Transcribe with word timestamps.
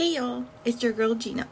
Hey 0.00 0.14
y'all, 0.14 0.46
it's 0.64 0.82
your 0.82 0.94
girl 0.94 1.14
Gina, 1.14 1.46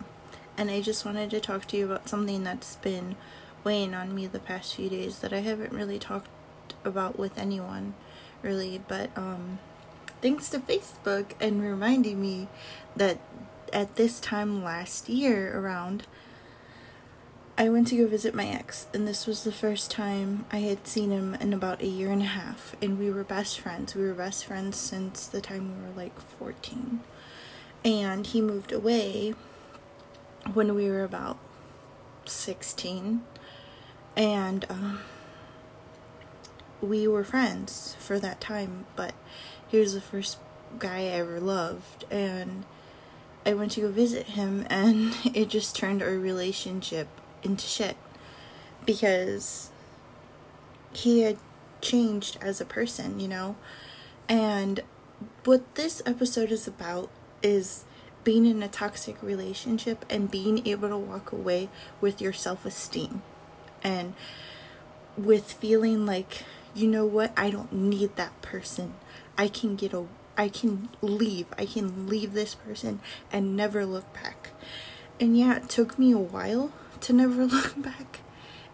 and 0.56 0.70
I 0.70 0.80
just 0.80 1.04
wanted 1.04 1.28
to 1.32 1.38
talk 1.38 1.66
to 1.66 1.76
you 1.76 1.84
about 1.84 2.08
something 2.08 2.44
that's 2.44 2.76
been 2.76 3.16
weighing 3.62 3.92
on 3.92 4.14
me 4.14 4.26
the 4.26 4.38
past 4.38 4.74
few 4.74 4.88
days 4.88 5.18
that 5.18 5.34
I 5.34 5.40
haven't 5.40 5.74
really 5.74 5.98
talked 5.98 6.30
about 6.82 7.18
with 7.18 7.36
anyone, 7.36 7.92
really. 8.40 8.80
But 8.88 9.10
um, 9.18 9.58
thanks 10.22 10.48
to 10.48 10.60
Facebook 10.60 11.32
and 11.38 11.60
reminding 11.60 12.22
me 12.22 12.48
that 12.96 13.18
at 13.70 13.96
this 13.96 14.18
time 14.18 14.64
last 14.64 15.10
year 15.10 15.54
around, 15.54 16.06
I 17.58 17.68
went 17.68 17.88
to 17.88 17.98
go 17.98 18.06
visit 18.06 18.34
my 18.34 18.46
ex, 18.46 18.86
and 18.94 19.06
this 19.06 19.26
was 19.26 19.44
the 19.44 19.52
first 19.52 19.90
time 19.90 20.46
I 20.50 20.60
had 20.60 20.86
seen 20.86 21.10
him 21.10 21.34
in 21.34 21.52
about 21.52 21.82
a 21.82 21.86
year 21.86 22.10
and 22.10 22.22
a 22.22 22.24
half, 22.24 22.74
and 22.80 22.98
we 22.98 23.10
were 23.10 23.24
best 23.24 23.60
friends. 23.60 23.94
We 23.94 24.04
were 24.04 24.14
best 24.14 24.46
friends 24.46 24.78
since 24.78 25.26
the 25.26 25.42
time 25.42 25.82
we 25.82 25.86
were 25.86 25.94
like 25.94 26.18
14 26.18 27.00
and 27.88 28.26
he 28.26 28.42
moved 28.42 28.70
away 28.70 29.34
when 30.52 30.74
we 30.74 30.90
were 30.90 31.04
about 31.04 31.38
16 32.26 33.22
and 34.14 34.66
um, 34.68 35.00
we 36.82 37.08
were 37.08 37.24
friends 37.24 37.96
for 37.98 38.18
that 38.18 38.42
time 38.42 38.84
but 38.94 39.14
he 39.66 39.78
was 39.78 39.94
the 39.94 40.02
first 40.02 40.36
guy 40.78 40.98
i 40.98 41.04
ever 41.04 41.40
loved. 41.40 42.04
And 42.10 42.66
i 43.46 43.54
went 43.54 43.72
to 43.72 43.80
go 43.80 43.90
visit 43.90 44.26
him 44.26 44.66
and 44.70 45.16
it 45.34 45.48
just 45.48 45.74
turned 45.74 46.02
our 46.02 46.18
relationship 46.18 47.08
into 47.42 47.66
shit 47.66 47.96
because 48.84 49.70
he 50.92 51.22
had 51.22 51.38
changed 51.80 52.36
as 52.42 52.60
a 52.60 52.66
person 52.66 53.18
you 53.18 53.28
know? 53.28 53.56
And 54.28 54.82
what 55.44 55.74
this 55.74 56.02
episode 56.04 56.52
is 56.52 56.68
about 56.68 57.08
is 57.42 57.84
being 58.24 58.46
in 58.46 58.62
a 58.62 58.68
toxic 58.68 59.22
relationship 59.22 60.04
and 60.10 60.30
being 60.30 60.66
able 60.66 60.88
to 60.88 60.96
walk 60.96 61.32
away 61.32 61.68
with 62.00 62.20
your 62.20 62.32
self 62.32 62.66
esteem 62.66 63.22
and 63.82 64.14
with 65.16 65.52
feeling 65.52 66.06
like, 66.06 66.42
you 66.74 66.86
know 66.86 67.06
what, 67.06 67.32
I 67.36 67.50
don't 67.50 67.72
need 67.72 68.16
that 68.16 68.40
person. 68.42 68.94
I 69.36 69.48
can 69.48 69.76
get 69.76 69.92
a 69.92 70.06
I 70.36 70.48
can 70.48 70.88
leave. 71.02 71.46
I 71.58 71.66
can 71.66 72.06
leave 72.06 72.32
this 72.32 72.54
person 72.54 73.00
and 73.32 73.56
never 73.56 73.84
look 73.84 74.12
back. 74.14 74.50
And 75.18 75.36
yeah, 75.36 75.56
it 75.56 75.68
took 75.68 75.98
me 75.98 76.12
a 76.12 76.18
while 76.18 76.72
to 77.00 77.12
never 77.12 77.44
look 77.46 77.80
back. 77.82 78.20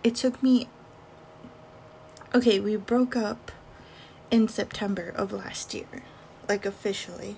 It 0.03 0.15
took 0.15 0.43
me 0.43 0.69
Okay, 2.35 2.59
we 2.59 2.75
broke 2.75 3.15
up 3.15 3.53
in 4.29 4.49
September 4.49 5.13
of 5.15 5.33
last 5.33 5.73
year, 5.73 6.03
like 6.49 6.67
officially. 6.67 7.37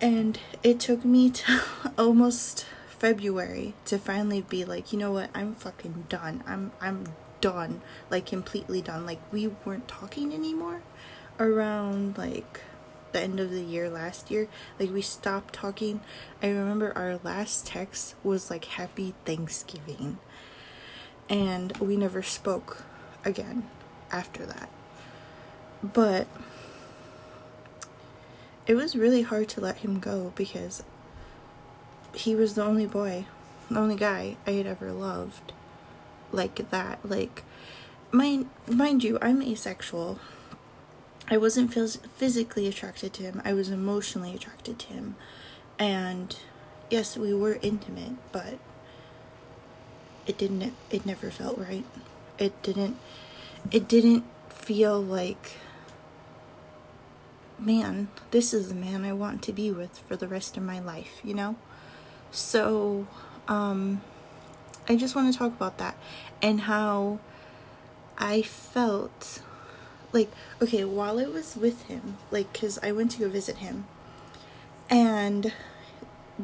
And 0.00 0.38
it 0.62 0.80
took 0.80 1.04
me 1.04 1.30
to 1.30 1.62
almost 1.98 2.66
February 2.88 3.74
to 3.86 3.98
finally 3.98 4.42
be 4.42 4.64
like, 4.64 4.92
you 4.92 4.98
know 4.98 5.12
what, 5.12 5.30
I'm 5.34 5.54
fucking 5.54 6.06
done. 6.08 6.42
I'm 6.46 6.72
I'm 6.80 7.04
done. 7.40 7.82
Like 8.10 8.26
completely 8.26 8.82
done. 8.82 9.06
Like 9.06 9.20
we 9.32 9.48
weren't 9.48 9.88
talking 9.88 10.32
anymore 10.32 10.82
around 11.38 12.18
like 12.18 12.60
the 13.12 13.20
end 13.20 13.40
of 13.40 13.50
the 13.50 13.62
year 13.62 13.90
last 13.90 14.30
year. 14.30 14.48
Like 14.78 14.92
we 14.92 15.02
stopped 15.02 15.54
talking. 15.54 16.00
I 16.42 16.48
remember 16.48 16.96
our 16.96 17.18
last 17.22 17.66
text 17.66 18.14
was 18.22 18.50
like 18.50 18.66
happy 18.66 19.14
Thanksgiving. 19.24 20.18
And 21.28 21.76
we 21.78 21.96
never 21.96 22.22
spoke 22.22 22.84
again 23.24 23.68
after 24.10 24.44
that. 24.46 24.68
But 25.82 26.26
it 28.70 28.76
was 28.76 28.94
really 28.94 29.22
hard 29.22 29.48
to 29.48 29.60
let 29.60 29.78
him 29.78 29.98
go 29.98 30.32
because 30.36 30.84
he 32.14 32.36
was 32.36 32.54
the 32.54 32.62
only 32.62 32.86
boy, 32.86 33.26
the 33.68 33.76
only 33.76 33.96
guy 33.96 34.36
I 34.46 34.52
had 34.52 34.66
ever 34.66 34.92
loved 34.92 35.52
like 36.30 36.70
that. 36.70 37.00
Like, 37.02 37.42
mind, 38.12 38.48
mind 38.68 39.02
you, 39.02 39.18
I'm 39.20 39.42
asexual. 39.42 40.20
I 41.28 41.36
wasn't 41.36 41.72
phys- 41.72 41.98
physically 42.10 42.68
attracted 42.68 43.12
to 43.14 43.24
him, 43.24 43.42
I 43.44 43.54
was 43.54 43.70
emotionally 43.70 44.36
attracted 44.36 44.78
to 44.78 44.86
him. 44.86 45.16
And 45.76 46.36
yes, 46.90 47.16
we 47.16 47.34
were 47.34 47.58
intimate, 47.62 48.18
but 48.30 48.60
it 50.28 50.38
didn't, 50.38 50.74
it 50.92 51.04
never 51.04 51.32
felt 51.32 51.58
right. 51.58 51.86
It 52.38 52.62
didn't, 52.62 52.98
it 53.72 53.88
didn't 53.88 54.22
feel 54.48 55.02
like 55.02 55.56
man, 57.60 58.08
this 58.30 58.54
is 58.54 58.68
the 58.68 58.74
man 58.74 59.04
I 59.04 59.12
want 59.12 59.42
to 59.42 59.52
be 59.52 59.70
with 59.70 59.98
for 59.98 60.16
the 60.16 60.28
rest 60.28 60.56
of 60.56 60.62
my 60.62 60.80
life, 60.80 61.20
you 61.22 61.34
know? 61.34 61.56
So, 62.30 63.06
um, 63.48 64.00
I 64.88 64.96
just 64.96 65.14
want 65.14 65.32
to 65.32 65.38
talk 65.38 65.52
about 65.52 65.78
that 65.78 65.96
and 66.42 66.62
how 66.62 67.20
I 68.18 68.42
felt 68.42 69.42
like, 70.12 70.30
okay, 70.60 70.84
while 70.84 71.18
I 71.18 71.24
was 71.24 71.56
with 71.56 71.82
him, 71.84 72.16
like, 72.30 72.52
because 72.52 72.78
I 72.82 72.92
went 72.92 73.12
to 73.12 73.18
go 73.20 73.28
visit 73.28 73.58
him, 73.58 73.86
and 74.88 75.52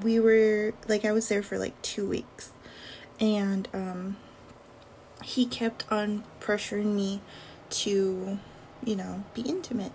we 0.00 0.20
were, 0.20 0.74
like, 0.86 1.04
I 1.04 1.12
was 1.12 1.28
there 1.28 1.42
for 1.42 1.58
like 1.58 1.80
two 1.82 2.08
weeks, 2.08 2.52
and, 3.18 3.68
um, 3.72 4.16
he 5.22 5.46
kept 5.46 5.90
on 5.90 6.24
pressuring 6.40 6.94
me 6.94 7.20
to, 7.70 8.38
you 8.84 8.96
know, 8.96 9.24
be 9.34 9.42
intimate 9.42 9.92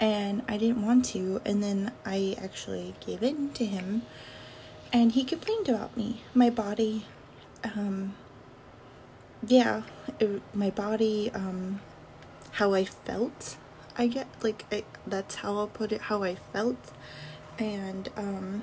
and 0.00 0.42
I 0.48 0.56
didn't 0.56 0.84
want 0.84 1.04
to. 1.06 1.40
And 1.44 1.62
then 1.62 1.92
I 2.04 2.36
actually 2.42 2.94
gave 3.04 3.22
in 3.22 3.50
to 3.50 3.64
him, 3.64 4.02
and 4.92 5.12
he 5.12 5.24
complained 5.24 5.68
about 5.68 5.96
me, 5.96 6.22
my 6.34 6.50
body. 6.50 7.06
Um, 7.64 8.14
yeah, 9.46 9.82
it, 10.18 10.42
my 10.54 10.70
body, 10.70 11.30
um, 11.34 11.80
how 12.52 12.74
I 12.74 12.84
felt. 12.84 13.56
I 13.96 14.06
get 14.06 14.28
like 14.42 14.64
I, 14.70 14.84
that's 15.06 15.36
how 15.36 15.56
I'll 15.56 15.66
put 15.66 15.92
it. 15.92 16.02
How 16.02 16.22
I 16.22 16.36
felt, 16.36 16.92
and 17.58 18.08
um, 18.16 18.62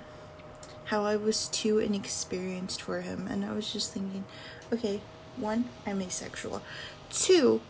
how 0.86 1.04
I 1.04 1.16
was 1.16 1.48
too 1.50 1.80
inexperienced 1.80 2.82
for 2.82 3.02
him. 3.02 3.28
And 3.30 3.44
I 3.44 3.52
was 3.54 3.72
just 3.72 3.94
thinking, 3.94 4.26
okay, 4.72 5.02
one, 5.36 5.66
I'm 5.86 6.02
asexual. 6.02 6.62
Two, 7.10 7.62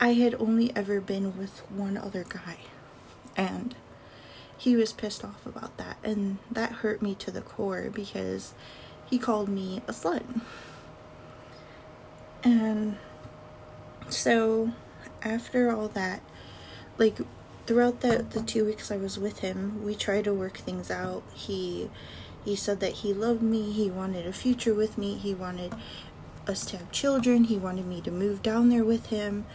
I 0.00 0.14
had 0.14 0.34
only 0.36 0.74
ever 0.74 1.00
been 1.00 1.36
with 1.36 1.60
one 1.70 1.96
other 1.98 2.24
guy 2.26 2.56
and 3.36 3.74
he 4.56 4.76
was 4.76 4.92
pissed 4.92 5.24
off 5.24 5.44
about 5.46 5.76
that. 5.76 5.98
And 6.02 6.38
that 6.50 6.72
hurt 6.72 7.02
me 7.02 7.14
to 7.16 7.30
the 7.30 7.40
core 7.40 7.90
because 7.92 8.54
he 9.08 9.18
called 9.18 9.48
me 9.48 9.82
a 9.86 9.92
slut. 9.92 10.22
And 12.42 12.96
so 14.08 14.72
after 15.22 15.70
all 15.70 15.88
that 15.88 16.20
like 16.98 17.18
throughout 17.66 18.00
the 18.00 18.24
the 18.28 18.42
two 18.42 18.64
weeks 18.66 18.90
i 18.90 18.96
was 18.96 19.18
with 19.18 19.38
him 19.38 19.82
we 19.82 19.94
tried 19.94 20.24
to 20.24 20.32
work 20.32 20.58
things 20.58 20.90
out. 20.90 21.22
He 21.32 21.90
he 22.44 22.54
said 22.54 22.80
that 22.80 22.92
he 22.92 23.14
loved 23.14 23.42
me. 23.42 23.72
He 23.72 23.90
wanted 23.90 24.26
a 24.26 24.32
future 24.32 24.74
with 24.74 24.98
me. 24.98 25.14
He 25.14 25.34
wanted 25.34 25.72
us 26.48 26.64
to 26.66 26.76
have 26.76 26.90
children. 26.92 27.44
He 27.44 27.56
wanted 27.56 27.86
me 27.86 28.00
to 28.02 28.10
move 28.10 28.42
down 28.42 28.68
there 28.68 28.84
with 28.84 29.06
him. 29.06 29.46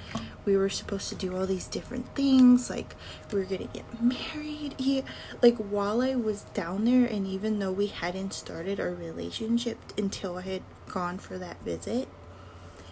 We 0.45 0.57
were 0.57 0.69
supposed 0.69 1.09
to 1.09 1.15
do 1.15 1.35
all 1.35 1.45
these 1.45 1.67
different 1.67 2.13
things. 2.15 2.69
Like, 2.69 2.95
we 3.31 3.39
were 3.39 3.45
to 3.45 3.57
get 3.65 4.01
married. 4.01 4.75
He, 4.77 5.03
like, 5.41 5.57
while 5.57 6.01
I 6.01 6.15
was 6.15 6.43
down 6.53 6.85
there, 6.85 7.05
and 7.05 7.27
even 7.27 7.59
though 7.59 7.71
we 7.71 7.87
hadn't 7.87 8.33
started 8.33 8.79
our 8.79 8.93
relationship 8.93 9.77
until 9.97 10.37
I 10.37 10.41
had 10.41 10.63
gone 10.87 11.17
for 11.17 11.37
that 11.37 11.61
visit, 11.63 12.07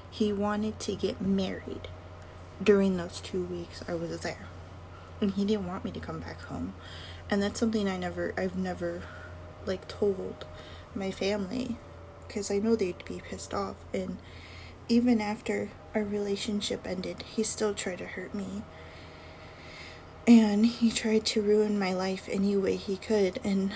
he 0.10 0.32
wanted 0.32 0.80
to 0.82 0.96
get 0.96 1.22
married 1.22 1.88
during 2.64 2.98
those 2.98 3.20
two 3.20 3.44
weeks 3.44 3.84
I 3.88 3.94
was 3.94 4.22
there. 4.22 4.48
And 5.22 5.32
he 5.32 5.46
didn't 5.46 5.68
want 5.68 5.84
me 5.84 5.92
to 5.92 6.00
come 6.00 6.20
back 6.20 6.42
home. 6.42 6.74
And 7.30 7.42
that's 7.42 7.60
something 7.60 7.88
I 7.90 7.98
never, 7.98 8.34
I've 8.38 8.56
never, 8.56 9.02
like, 9.66 9.88
told 9.88 10.46
my 10.96 11.12
family 11.12 11.78
because 12.28 12.52
I 12.52 12.58
know 12.58 12.76
they'd 12.76 13.04
be 13.06 13.22
pissed 13.28 13.54
off. 13.54 13.76
And 13.94 14.18
even 14.90 15.22
after 15.22 15.70
our 15.96 16.04
relationship 16.04 16.86
ended, 16.86 17.24
he 17.24 17.44
still 17.44 17.74
tried 17.74 18.00
to 18.00 18.06
hurt 18.06 18.34
me. 18.34 18.64
And 20.28 20.66
he 20.66 20.92
tried 20.92 21.26
to 21.28 21.42
ruin 21.42 21.80
my 21.80 21.94
life 21.94 22.28
any 22.30 22.58
way 22.58 22.76
he 22.76 22.98
could. 22.98 23.40
And 23.44 23.72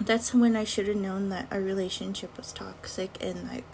that's 0.00 0.34
when 0.34 0.56
I 0.56 0.64
should 0.64 0.88
have 0.88 0.96
known 0.96 1.28
that 1.30 1.48
our 1.50 1.60
relationship 1.60 2.36
was 2.36 2.52
toxic 2.52 3.16
and 3.22 3.48
like 3.48 3.64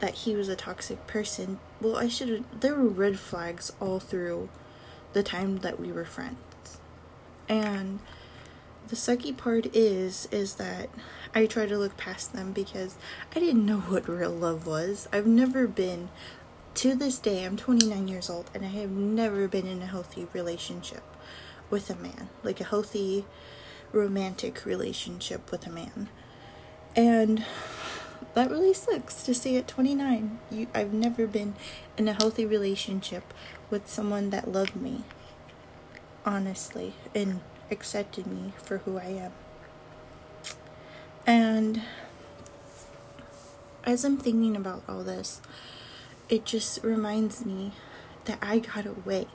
that 0.00 0.14
he 0.14 0.34
was 0.34 0.48
a 0.48 0.56
toxic 0.56 1.06
person. 1.06 1.60
Well, 1.80 1.96
I 1.96 2.08
should 2.08 2.28
have. 2.28 2.60
There 2.60 2.74
were 2.74 2.88
red 2.88 3.18
flags 3.18 3.72
all 3.80 4.00
through 4.00 4.48
the 5.12 5.22
time 5.22 5.58
that 5.58 5.78
we 5.78 5.92
were 5.92 6.04
friends. 6.04 6.78
And 7.48 8.00
the 8.88 8.96
sucky 8.96 9.36
part 9.36 9.74
is 9.74 10.28
is 10.30 10.54
that 10.54 10.90
I 11.34 11.46
try 11.46 11.66
to 11.66 11.78
look 11.78 11.96
past 11.96 12.32
them 12.32 12.52
because 12.52 12.96
I 13.34 13.40
didn't 13.40 13.64
know 13.64 13.78
what 13.78 14.08
real 14.08 14.30
love 14.30 14.66
was. 14.66 15.08
I've 15.12 15.26
never 15.26 15.66
been 15.66 16.08
to 16.74 16.94
this 16.94 17.18
day 17.18 17.44
I'm 17.44 17.56
29 17.56 18.08
years 18.08 18.30
old 18.30 18.50
and 18.54 18.64
I 18.64 18.68
have 18.68 18.90
never 18.90 19.48
been 19.48 19.66
in 19.66 19.82
a 19.82 19.86
healthy 19.86 20.26
relationship 20.32 21.02
with 21.70 21.90
a 21.90 21.96
man. 21.96 22.28
Like 22.42 22.60
a 22.60 22.64
healthy 22.64 23.24
romantic 23.92 24.64
relationship 24.64 25.50
with 25.50 25.66
a 25.66 25.70
man. 25.70 26.08
And 26.94 27.44
that 28.34 28.50
really 28.50 28.74
sucks 28.74 29.22
to 29.24 29.34
say 29.34 29.56
at 29.56 29.68
29. 29.68 30.38
You, 30.50 30.66
I've 30.74 30.92
never 30.92 31.26
been 31.26 31.54
in 31.96 32.08
a 32.08 32.12
healthy 32.12 32.46
relationship 32.46 33.32
with 33.70 33.88
someone 33.88 34.30
that 34.30 34.50
loved 34.50 34.76
me, 34.76 35.04
honestly, 36.24 36.94
and 37.14 37.40
accepted 37.72 38.26
me 38.26 38.52
for 38.62 38.78
who 38.78 38.98
I 38.98 39.06
am. 39.06 39.32
And 41.26 41.82
as 43.84 44.04
I'm 44.04 44.18
thinking 44.18 44.54
about 44.54 44.84
all 44.88 45.02
this, 45.02 45.40
it 46.28 46.44
just 46.44 46.84
reminds 46.84 47.44
me 47.44 47.72
that 48.26 48.38
I 48.40 48.60
got 48.60 48.86
away. 48.86 49.26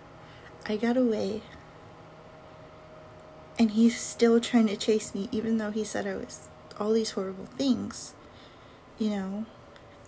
I 0.65 0.77
got 0.77 0.95
away. 0.95 1.41
And 3.59 3.71
he's 3.71 3.99
still 3.99 4.39
trying 4.39 4.67
to 4.67 4.77
chase 4.77 5.15
me, 5.15 5.27
even 5.31 5.57
though 5.57 5.71
he 5.71 5.83
said 5.83 6.05
I 6.05 6.15
was 6.15 6.47
all 6.79 6.93
these 6.93 7.11
horrible 7.11 7.45
things, 7.45 8.13
you 8.99 9.09
know? 9.09 9.45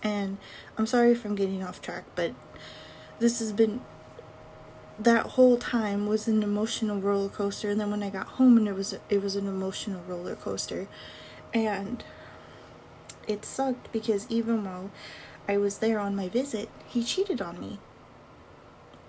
And 0.04 0.38
I'm 0.78 0.86
sorry 0.86 1.12
if 1.12 1.26
I'm 1.26 1.36
getting 1.36 1.64
off 1.64 1.82
track, 1.82 2.06
but 2.16 2.34
this 3.20 3.40
has 3.40 3.52
been 3.52 3.82
that 5.00 5.26
whole 5.28 5.58
time 5.58 6.08
was 6.08 6.28
an 6.28 6.44
emotional 6.44 7.00
roller 7.00 7.30
coaster 7.30 7.70
and 7.70 7.80
then 7.80 7.90
when 7.90 8.04
I 8.04 8.10
got 8.10 8.28
home 8.28 8.58
and 8.58 8.68
it 8.68 8.76
was 8.76 8.98
it 9.10 9.22
was 9.22 9.36
an 9.36 9.48
emotional 9.48 10.02
roller 10.08 10.36
coaster. 10.36 10.88
And 11.54 12.04
it 13.28 13.46
sucked 13.46 13.92
because 13.92 14.28
even 14.30 14.64
while 14.66 14.92
I 15.48 15.58
was 15.58 15.78
there 15.78 16.00
on 16.00 16.16
my 16.16 16.28
visit 16.28 16.70
he 16.86 17.04
cheated 17.04 17.42
on 17.42 17.60
me. 17.60 17.80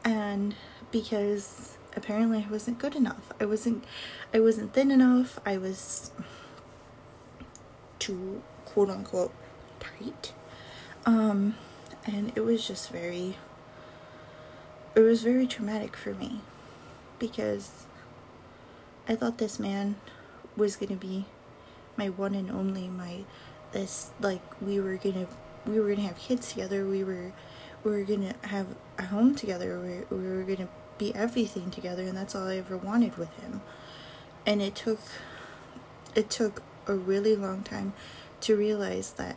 And 0.05 0.55
because 0.93 1.77
apparently 1.97 2.47
I 2.49 2.51
wasn't 2.51 2.79
good 2.79 2.95
enough. 2.95 3.33
I 3.41 3.45
wasn't 3.45 3.85
I 4.33 4.39
wasn't 4.39 4.73
thin 4.73 4.93
enough. 4.93 5.41
I 5.45 5.59
was 5.59 6.13
too 7.99 8.43
quote 8.65 8.91
unquote 8.91 9.35
tight. 9.81 10.33
Um 11.05 11.57
and 12.07 12.33
it 12.37 12.43
was 12.43 12.67
just 12.67 12.91
very 12.91 13.37
it 14.95 15.01
was 15.01 15.23
very 15.23 15.47
traumatic 15.47 15.97
for 15.97 16.15
me 16.15 16.41
because 17.19 17.87
I 19.09 19.15
thought 19.17 19.39
this 19.39 19.59
man 19.59 19.97
was 20.57 20.77
gonna 20.77 20.97
be 20.97 21.27
my 21.97 22.09
one 22.09 22.35
and 22.35 22.51
only 22.51 22.89
my 22.89 23.25
this 23.73 24.11
like 24.21 24.43
we 24.61 24.81
were 24.81 24.97
gonna 24.97 25.27
we 25.67 25.79
were 25.79 25.89
gonna 25.91 26.09
have 26.09 26.19
kids 26.19 26.51
together 26.51 26.85
we 26.87 27.05
were 27.05 27.33
we 27.85 27.91
were 27.91 28.03
gonna 28.03 28.35
have 28.43 28.67
a 28.99 29.05
home 29.05 29.35
together 29.35 29.79
we, 29.79 30.17
we 30.17 30.29
were 30.29 30.43
gonna 30.43 30.69
be 31.01 31.15
everything 31.15 31.71
together 31.71 32.03
and 32.03 32.17
that's 32.17 32.35
all 32.35 32.47
I 32.47 32.59
ever 32.59 32.77
wanted 32.77 33.17
with 33.17 33.35
him. 33.41 33.63
And 34.47 34.61
it 34.61 34.77
took 34.77 35.01
it 36.15 36.29
took 36.29 36.63
a 36.87 36.95
really 36.95 37.35
long 37.35 37.63
time 37.63 37.95
to 38.43 38.55
realize 38.55 39.13
that 39.13 39.37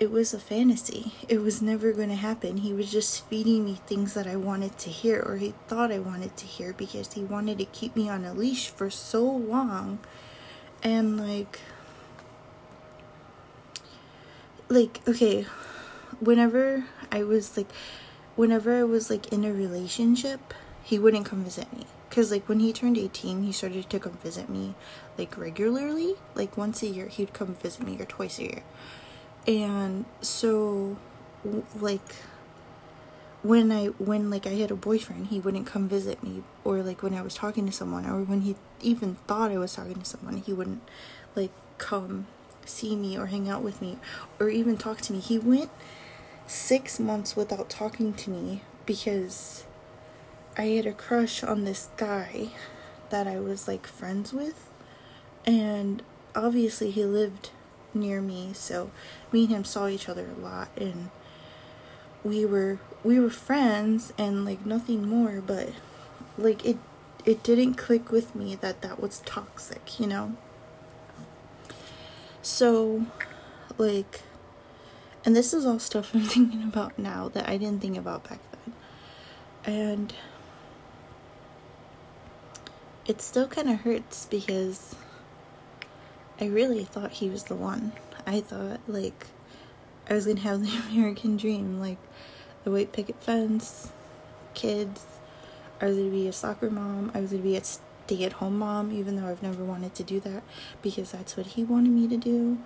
it 0.00 0.10
was 0.10 0.32
a 0.32 0.40
fantasy. 0.40 1.12
It 1.28 1.42
was 1.42 1.60
never 1.60 1.92
going 1.92 2.08
to 2.08 2.14
happen. 2.14 2.56
He 2.56 2.72
was 2.72 2.90
just 2.90 3.26
feeding 3.26 3.66
me 3.66 3.78
things 3.86 4.14
that 4.14 4.26
I 4.26 4.34
wanted 4.34 4.78
to 4.78 4.88
hear 4.88 5.20
or 5.20 5.36
he 5.36 5.52
thought 5.68 5.92
I 5.92 5.98
wanted 5.98 6.38
to 6.38 6.46
hear 6.46 6.72
because 6.72 7.12
he 7.12 7.22
wanted 7.22 7.58
to 7.58 7.66
keep 7.66 7.94
me 7.94 8.08
on 8.08 8.24
a 8.24 8.32
leash 8.32 8.70
for 8.70 8.88
so 8.88 9.22
long. 9.22 9.98
And 10.82 11.20
like 11.20 11.60
like 14.70 15.06
okay, 15.06 15.44
whenever 16.18 16.86
I 17.12 17.22
was 17.22 17.54
like 17.58 17.70
whenever 18.36 18.74
I 18.74 18.84
was 18.84 19.10
like 19.10 19.30
in 19.30 19.44
a 19.44 19.52
relationship, 19.52 20.54
he 20.82 20.98
wouldn't 20.98 21.26
come 21.26 21.44
visit 21.44 21.70
me. 21.76 21.84
Cause 22.08 22.30
like 22.30 22.48
when 22.48 22.60
he 22.60 22.72
turned 22.72 22.96
18, 22.96 23.42
he 23.42 23.52
started 23.52 23.90
to 23.90 24.00
come 24.00 24.16
visit 24.22 24.48
me 24.48 24.76
like 25.18 25.36
regularly. 25.36 26.14
Like 26.34 26.56
once 26.56 26.82
a 26.82 26.86
year, 26.86 27.08
he'd 27.08 27.34
come 27.34 27.54
visit 27.54 27.84
me 27.84 28.00
or 28.00 28.06
twice 28.06 28.38
a 28.38 28.44
year 28.44 28.62
and 29.46 30.04
so 30.20 30.96
like 31.80 32.14
when 33.42 33.72
I 33.72 33.86
when 33.86 34.28
like 34.28 34.46
I 34.46 34.50
had 34.50 34.70
a 34.70 34.76
boyfriend, 34.76 35.28
he 35.28 35.40
wouldn't 35.40 35.66
come 35.66 35.88
visit 35.88 36.22
me 36.22 36.42
or 36.64 36.82
like 36.82 37.02
when 37.02 37.14
I 37.14 37.22
was 37.22 37.34
talking 37.34 37.66
to 37.66 37.72
someone 37.72 38.06
or 38.06 38.22
when 38.22 38.42
he 38.42 38.56
even 38.82 39.14
thought 39.26 39.50
I 39.50 39.58
was 39.58 39.74
talking 39.74 39.94
to 39.94 40.04
someone, 40.04 40.36
he 40.38 40.52
wouldn't 40.52 40.82
like 41.34 41.52
come 41.78 42.26
see 42.66 42.94
me 42.94 43.16
or 43.16 43.26
hang 43.26 43.48
out 43.48 43.62
with 43.62 43.80
me 43.80 43.98
or 44.38 44.50
even 44.50 44.76
talk 44.76 45.00
to 45.02 45.12
me. 45.12 45.20
He 45.20 45.38
went 45.38 45.70
6 46.46 47.00
months 47.00 47.34
without 47.34 47.70
talking 47.70 48.12
to 48.12 48.30
me 48.30 48.62
because 48.84 49.64
I 50.58 50.64
had 50.64 50.84
a 50.86 50.92
crush 50.92 51.42
on 51.42 51.64
this 51.64 51.88
guy 51.96 52.50
that 53.08 53.26
I 53.26 53.40
was 53.40 53.66
like 53.66 53.86
friends 53.86 54.32
with 54.32 54.70
and 55.46 56.02
obviously 56.34 56.90
he 56.90 57.04
lived 57.04 57.50
near 57.94 58.20
me 58.20 58.52
so 58.52 58.90
me 59.32 59.44
and 59.44 59.50
him 59.50 59.64
saw 59.64 59.88
each 59.88 60.08
other 60.08 60.26
a 60.26 60.40
lot 60.40 60.68
and 60.76 61.10
we 62.22 62.44
were 62.44 62.78
we 63.02 63.18
were 63.18 63.30
friends 63.30 64.12
and 64.18 64.44
like 64.44 64.64
nothing 64.64 65.08
more 65.08 65.40
but 65.40 65.70
like 66.36 66.64
it 66.64 66.76
it 67.24 67.42
didn't 67.42 67.74
click 67.74 68.10
with 68.10 68.34
me 68.34 68.54
that 68.54 68.80
that 68.82 69.00
was 69.00 69.20
toxic 69.20 69.98
you 70.00 70.06
know? 70.06 70.36
So 72.42 73.06
like 73.78 74.22
and 75.24 75.36
this 75.36 75.52
is 75.52 75.66
all 75.66 75.78
stuff 75.78 76.10
i'm 76.14 76.22
thinking 76.22 76.62
about 76.62 76.98
now 76.98 77.28
that 77.28 77.48
i 77.48 77.56
didn't 77.56 77.80
think 77.80 77.96
about 77.96 78.28
back 78.28 78.40
then. 78.52 78.74
And 79.74 80.14
it 83.06 83.20
still 83.20 83.48
kind 83.48 83.68
of 83.68 83.80
hurts 83.80 84.26
because 84.26 84.94
I 86.40 86.46
really 86.46 86.84
thought 86.84 87.12
he 87.12 87.28
was 87.28 87.44
the 87.44 87.54
one. 87.54 87.92
I 88.26 88.40
thought, 88.40 88.80
like, 88.88 89.26
I 90.08 90.14
was 90.14 90.26
gonna 90.26 90.40
have 90.40 90.62
the 90.62 90.72
American 90.90 91.36
dream, 91.36 91.78
like, 91.78 91.98
the 92.64 92.70
white 92.70 92.92
picket 92.92 93.22
fence, 93.22 93.90
kids. 94.54 95.04
I 95.80 95.86
was 95.86 95.96
gonna 95.96 96.10
be 96.10 96.28
a 96.28 96.32
soccer 96.32 96.70
mom. 96.70 97.10
I 97.14 97.20
was 97.20 97.30
gonna 97.30 97.42
be 97.42 97.56
a 97.56 97.64
stay 97.64 98.24
at 98.24 98.34
home 98.34 98.58
mom, 98.58 98.92
even 98.92 99.16
though 99.16 99.26
I've 99.26 99.42
never 99.42 99.64
wanted 99.64 99.94
to 99.94 100.02
do 100.02 100.20
that 100.20 100.42
because 100.82 101.12
that's 101.12 101.36
what 101.36 101.46
he 101.46 101.64
wanted 101.64 101.90
me 101.90 102.08
to 102.08 102.16
do. 102.16 102.58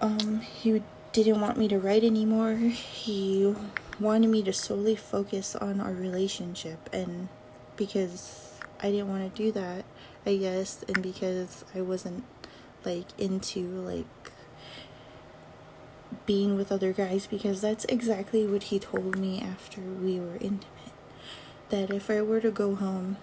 Um, 0.00 0.40
he 0.40 0.82
didn't 1.12 1.40
want 1.40 1.56
me 1.56 1.68
to 1.68 1.78
write 1.78 2.04
anymore. 2.04 2.56
He 2.56 3.54
wanted 3.98 4.28
me 4.28 4.42
to 4.42 4.52
solely 4.52 4.96
focus 4.96 5.54
on 5.56 5.80
our 5.80 5.92
relationship, 5.92 6.90
and 6.92 7.28
because 7.76 8.60
I 8.80 8.90
didn't 8.90 9.08
want 9.08 9.34
to 9.34 9.42
do 9.42 9.52
that, 9.52 9.84
I 10.26 10.36
guess, 10.36 10.84
and 10.88 11.02
because 11.02 11.64
I 11.74 11.82
wasn't 11.82 12.24
like 12.84 13.06
into 13.18 13.60
like 13.60 14.06
being 16.26 16.56
with 16.56 16.72
other 16.72 16.92
guys 16.92 17.26
because 17.26 17.60
that's 17.60 17.84
exactly 17.86 18.46
what 18.46 18.64
he 18.64 18.78
told 18.78 19.18
me 19.18 19.40
after 19.40 19.80
we 19.80 20.18
were 20.18 20.36
intimate. 20.36 20.70
That 21.68 21.90
if 21.90 22.10
I 22.10 22.22
were 22.22 22.40
to 22.40 22.50
go 22.50 22.74
home 22.74 23.16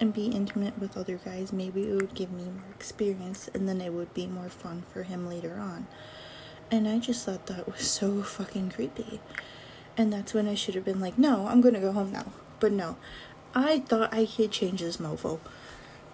and 0.00 0.14
be 0.14 0.26
intimate 0.26 0.78
with 0.78 0.96
other 0.96 1.16
guys, 1.16 1.52
maybe 1.52 1.88
it 1.88 1.94
would 1.94 2.14
give 2.14 2.32
me 2.32 2.44
more 2.44 2.72
experience 2.74 3.48
and 3.54 3.68
then 3.68 3.80
it 3.80 3.92
would 3.92 4.14
be 4.14 4.26
more 4.26 4.48
fun 4.48 4.82
for 4.92 5.04
him 5.04 5.28
later 5.28 5.58
on. 5.58 5.86
And 6.70 6.88
I 6.88 6.98
just 6.98 7.24
thought 7.24 7.46
that 7.46 7.70
was 7.70 7.88
so 7.88 8.22
fucking 8.22 8.70
creepy. 8.70 9.20
And 9.96 10.12
that's 10.12 10.34
when 10.34 10.48
I 10.48 10.54
should 10.54 10.74
have 10.74 10.84
been 10.84 11.00
like, 11.00 11.18
no, 11.18 11.46
I'm 11.48 11.60
gonna 11.60 11.80
go 11.80 11.92
home 11.92 12.12
now. 12.12 12.32
But 12.60 12.72
no, 12.72 12.96
I 13.54 13.80
thought 13.80 14.12
I 14.12 14.26
could 14.26 14.52
change 14.52 14.80
this 14.80 14.98
mofo 14.98 15.40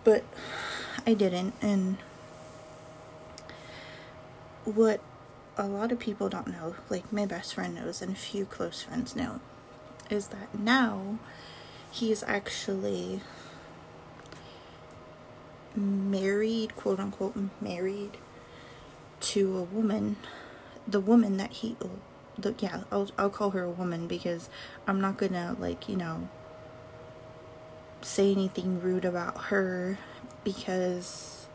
but 0.04 0.22
I 1.06 1.14
didn't. 1.14 1.54
And 1.60 1.96
what 4.64 5.00
a 5.56 5.66
lot 5.66 5.92
of 5.92 5.98
people 5.98 6.28
don't 6.28 6.48
know, 6.48 6.76
like 6.88 7.12
my 7.12 7.26
best 7.26 7.54
friend 7.54 7.74
knows, 7.74 8.02
and 8.02 8.12
a 8.12 8.18
few 8.18 8.44
close 8.44 8.82
friends 8.82 9.16
know, 9.16 9.40
is 10.10 10.28
that 10.28 10.56
now 10.58 11.18
he's 11.90 12.22
actually 12.24 13.20
married, 15.74 16.76
quote 16.76 17.00
unquote, 17.00 17.36
married 17.60 18.18
to 19.20 19.56
a 19.56 19.62
woman. 19.62 20.16
The 20.86 21.00
woman 21.00 21.36
that 21.38 21.52
he, 21.52 21.76
the, 22.38 22.54
yeah, 22.58 22.82
I'll, 22.92 23.10
I'll 23.16 23.30
call 23.30 23.50
her 23.50 23.62
a 23.62 23.70
woman 23.70 24.06
because 24.06 24.50
I'm 24.86 25.00
not 25.00 25.16
gonna, 25.16 25.56
like, 25.58 25.88
you 25.88 25.96
know, 25.96 26.28
say 28.04 28.30
anything 28.30 28.80
rude 28.80 29.04
about 29.04 29.44
her 29.44 29.98
because 30.42 31.46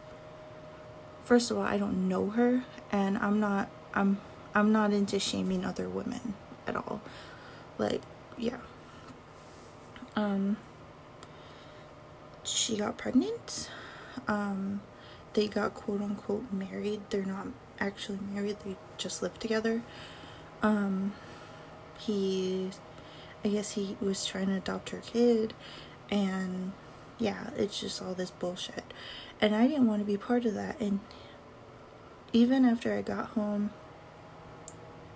first 1.23 1.51
of 1.51 1.57
all 1.57 1.63
I 1.63 1.77
don't 1.77 2.07
know 2.07 2.31
her 2.31 2.63
and 2.91 3.17
I'm 3.17 3.39
not 3.39 3.69
I'm 3.93 4.19
I'm 4.55 4.71
not 4.71 4.91
into 4.91 5.19
shaming 5.19 5.63
other 5.63 5.87
women 5.87 6.33
at 6.67 6.75
all. 6.75 7.01
Like, 7.77 8.01
yeah. 8.37 8.57
Um 10.15 10.57
she 12.43 12.77
got 12.77 12.97
pregnant. 12.97 13.69
Um 14.27 14.81
they 15.33 15.47
got 15.47 15.75
quote 15.75 16.01
unquote 16.01 16.51
married. 16.51 17.01
They're 17.09 17.25
not 17.25 17.47
actually 17.79 18.19
married. 18.33 18.57
They 18.65 18.75
just 18.97 19.21
live 19.21 19.37
together. 19.39 19.83
Um 20.63 21.13
he 21.99 22.71
I 23.45 23.49
guess 23.49 23.71
he 23.71 23.95
was 24.01 24.25
trying 24.25 24.47
to 24.47 24.55
adopt 24.55 24.89
her 24.89 24.97
kid 24.97 25.53
and 26.11 26.73
yeah, 27.17 27.49
it's 27.55 27.79
just 27.79 28.01
all 28.01 28.13
this 28.13 28.31
bullshit. 28.31 28.85
And 29.41 29.55
I 29.55 29.67
didn't 29.67 29.87
want 29.87 30.01
to 30.01 30.05
be 30.05 30.17
part 30.17 30.45
of 30.45 30.53
that. 30.55 30.79
And 30.79 30.99
even 32.33 32.65
after 32.65 32.97
I 32.97 33.01
got 33.01 33.27
home, 33.29 33.71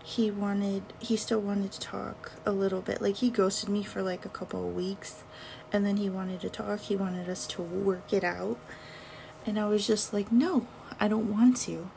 he 0.04 0.30
wanted, 0.30 0.84
he 1.00 1.16
still 1.16 1.40
wanted 1.40 1.72
to 1.72 1.80
talk 1.80 2.34
a 2.46 2.52
little 2.52 2.82
bit. 2.82 3.02
Like, 3.02 3.18
he 3.18 3.30
ghosted 3.30 3.70
me 3.70 3.84
for 3.84 4.02
like 4.02 4.26
a 4.26 4.30
couple 4.30 4.68
of 4.68 4.76
weeks. 4.76 5.24
And 5.72 5.86
then 5.86 5.98
he 5.98 6.10
wanted 6.10 6.42
to 6.42 6.50
talk. 6.50 6.82
He 6.82 6.96
wanted 6.96 7.30
us 7.30 7.48
to 7.48 7.62
work 7.62 8.14
it 8.14 8.24
out. 8.24 8.60
And 9.46 9.60
I 9.60 9.66
was 9.66 9.88
just 9.88 10.14
like, 10.14 10.32
no, 10.32 10.68
I 11.00 11.08
don't 11.08 11.32
want 11.34 11.58
to. 11.62 11.90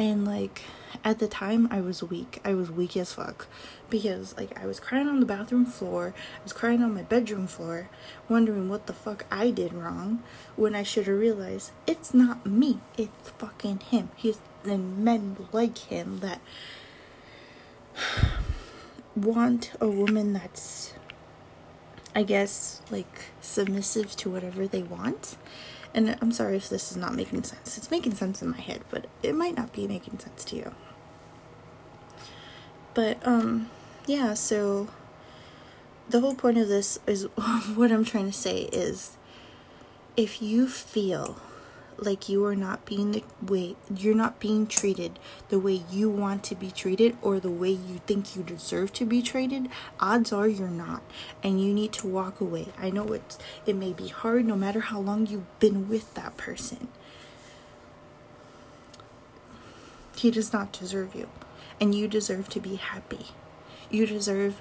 And 0.00 0.24
like, 0.24 0.62
at 1.04 1.18
the 1.18 1.28
time 1.28 1.68
I 1.70 1.82
was 1.82 2.02
weak. 2.02 2.40
I 2.42 2.54
was 2.54 2.70
weak 2.70 2.96
as 2.96 3.12
fuck 3.12 3.46
because 3.90 4.34
like 4.34 4.58
I 4.58 4.64
was 4.64 4.80
crying 4.80 5.06
on 5.06 5.20
the 5.20 5.26
bathroom 5.26 5.66
floor, 5.66 6.14
I 6.16 6.42
was 6.42 6.54
crying 6.54 6.82
on 6.82 6.94
my 6.94 7.02
bedroom 7.02 7.46
floor, 7.46 7.90
wondering 8.26 8.70
what 8.70 8.86
the 8.86 8.94
fuck 8.94 9.26
I 9.30 9.50
did 9.50 9.74
wrong 9.74 10.22
when 10.56 10.74
I 10.74 10.84
should 10.84 11.06
have 11.06 11.18
realized 11.18 11.72
it's 11.86 12.14
not 12.14 12.46
me, 12.46 12.80
it's 12.96 13.28
fucking 13.28 13.80
him. 13.80 14.08
He's 14.16 14.38
the 14.62 14.78
men 14.78 15.36
like 15.52 15.76
him 15.76 16.20
that 16.20 16.40
want 19.14 19.72
a 19.82 19.88
woman 19.88 20.32
that's 20.32 20.94
I 22.16 22.22
guess 22.22 22.80
like 22.90 23.26
submissive 23.42 24.16
to 24.16 24.30
whatever 24.30 24.66
they 24.66 24.82
want 24.82 25.36
and 25.94 26.16
I'm 26.20 26.32
sorry 26.32 26.56
if 26.56 26.68
this 26.68 26.90
is 26.90 26.96
not 26.96 27.14
making 27.14 27.42
sense. 27.44 27.76
It's 27.76 27.90
making 27.90 28.14
sense 28.14 28.42
in 28.42 28.50
my 28.50 28.60
head, 28.60 28.82
but 28.90 29.06
it 29.22 29.34
might 29.34 29.56
not 29.56 29.72
be 29.72 29.86
making 29.86 30.18
sense 30.18 30.44
to 30.46 30.56
you. 30.56 30.74
But, 32.94 33.24
um, 33.26 33.70
yeah, 34.06 34.34
so 34.34 34.88
the 36.08 36.20
whole 36.20 36.34
point 36.34 36.58
of 36.58 36.68
this 36.68 36.98
is 37.06 37.24
what 37.74 37.92
I'm 37.92 38.04
trying 38.04 38.26
to 38.26 38.36
say 38.36 38.62
is 38.72 39.16
if 40.16 40.42
you 40.42 40.68
feel 40.68 41.40
like 42.02 42.28
you 42.28 42.44
are 42.44 42.56
not 42.56 42.84
being 42.84 43.12
the 43.12 43.24
way 43.42 43.76
you're 43.94 44.14
not 44.14 44.40
being 44.40 44.66
treated 44.66 45.18
the 45.48 45.58
way 45.58 45.82
you 45.90 46.08
want 46.08 46.42
to 46.42 46.54
be 46.54 46.70
treated 46.70 47.16
or 47.22 47.38
the 47.38 47.50
way 47.50 47.70
you 47.70 48.00
think 48.06 48.34
you 48.34 48.42
deserve 48.42 48.92
to 48.92 49.04
be 49.04 49.20
treated 49.20 49.68
odds 50.00 50.32
are 50.32 50.48
you're 50.48 50.68
not 50.68 51.02
and 51.42 51.60
you 51.62 51.72
need 51.72 51.92
to 51.92 52.06
walk 52.06 52.40
away. 52.40 52.68
I 52.78 52.90
know 52.90 53.12
it's 53.12 53.38
it 53.66 53.76
may 53.76 53.92
be 53.92 54.08
hard 54.08 54.44
no 54.44 54.56
matter 54.56 54.80
how 54.80 55.00
long 55.00 55.26
you've 55.26 55.58
been 55.58 55.88
with 55.88 56.14
that 56.14 56.36
person. 56.36 56.88
He 60.16 60.30
does 60.30 60.52
not 60.52 60.72
deserve 60.72 61.14
you 61.14 61.28
and 61.80 61.94
you 61.94 62.08
deserve 62.08 62.48
to 62.50 62.60
be 62.60 62.76
happy. 62.76 63.28
You 63.90 64.06
deserve 64.06 64.60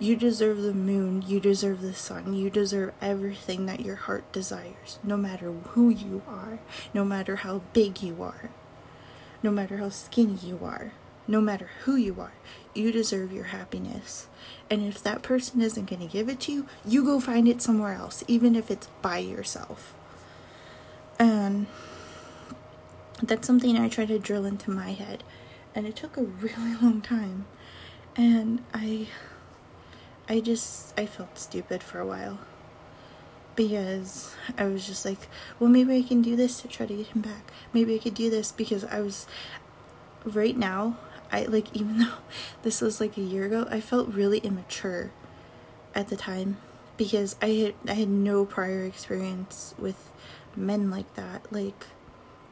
you 0.00 0.16
deserve 0.16 0.62
the 0.62 0.72
moon, 0.72 1.22
you 1.26 1.38
deserve 1.38 1.82
the 1.82 1.94
sun, 1.94 2.32
you 2.32 2.48
deserve 2.48 2.94
everything 3.02 3.66
that 3.66 3.80
your 3.80 3.96
heart 3.96 4.32
desires, 4.32 4.98
no 5.04 5.16
matter 5.16 5.52
who 5.52 5.90
you 5.90 6.22
are, 6.26 6.58
no 6.94 7.04
matter 7.04 7.36
how 7.36 7.60
big 7.74 8.02
you 8.02 8.22
are, 8.22 8.50
no 9.42 9.50
matter 9.50 9.76
how 9.76 9.90
skinny 9.90 10.38
you 10.42 10.58
are, 10.62 10.92
no 11.28 11.40
matter 11.40 11.68
who 11.84 11.96
you 11.96 12.18
are. 12.18 12.32
You 12.74 12.90
deserve 12.92 13.30
your 13.30 13.44
happiness. 13.44 14.26
And 14.70 14.82
if 14.86 15.02
that 15.02 15.22
person 15.22 15.60
isn't 15.60 15.88
going 15.88 16.00
to 16.00 16.08
give 16.12 16.28
it 16.28 16.40
to 16.40 16.52
you, 16.52 16.66
you 16.84 17.04
go 17.04 17.20
find 17.20 17.46
it 17.46 17.60
somewhere 17.60 17.94
else, 17.94 18.24
even 18.26 18.56
if 18.56 18.70
it's 18.70 18.88
by 19.02 19.18
yourself. 19.18 19.94
And 21.18 21.66
that's 23.22 23.46
something 23.46 23.76
I 23.76 23.88
try 23.88 24.06
to 24.06 24.18
drill 24.18 24.46
into 24.46 24.70
my 24.70 24.92
head. 24.92 25.22
And 25.74 25.86
it 25.86 25.94
took 25.94 26.16
a 26.16 26.22
really 26.24 26.74
long 26.80 27.02
time. 27.02 27.44
And 28.16 28.64
I 28.72 29.08
I 30.30 30.38
just 30.38 30.94
I 30.96 31.06
felt 31.06 31.36
stupid 31.36 31.82
for 31.82 31.98
a 31.98 32.06
while 32.06 32.38
because 33.56 34.32
I 34.56 34.66
was 34.66 34.86
just 34.86 35.04
like, 35.04 35.26
well, 35.58 35.68
maybe 35.68 35.98
I 35.98 36.02
can 36.02 36.22
do 36.22 36.36
this 36.36 36.62
to 36.62 36.68
try 36.68 36.86
to 36.86 36.94
get 36.94 37.08
him 37.08 37.20
back. 37.20 37.50
Maybe 37.72 37.96
I 37.96 37.98
could 37.98 38.14
do 38.14 38.30
this 38.30 38.52
because 38.52 38.84
I 38.84 39.00
was 39.00 39.26
right 40.24 40.56
now. 40.56 40.98
I 41.32 41.46
like 41.46 41.74
even 41.76 41.98
though 41.98 42.18
this 42.62 42.80
was 42.80 43.00
like 43.00 43.16
a 43.16 43.22
year 43.22 43.46
ago, 43.46 43.66
I 43.68 43.80
felt 43.80 44.14
really 44.14 44.38
immature 44.38 45.10
at 45.96 46.08
the 46.08 46.16
time 46.16 46.58
because 46.96 47.34
I 47.42 47.48
had 47.48 47.74
I 47.88 47.94
had 47.94 48.08
no 48.08 48.44
prior 48.44 48.84
experience 48.84 49.74
with 49.78 50.12
men 50.54 50.90
like 50.90 51.12
that. 51.14 51.52
Like, 51.52 51.86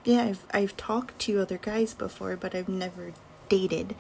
yeah, 0.05 0.25
I've 0.25 0.45
I've 0.53 0.77
talked 0.77 1.21
to 1.21 1.41
other 1.41 1.59
guys 1.59 1.95
before, 1.95 2.35
but 2.35 2.57
I've 2.57 2.69
never 2.69 3.13
dated, 3.49 3.95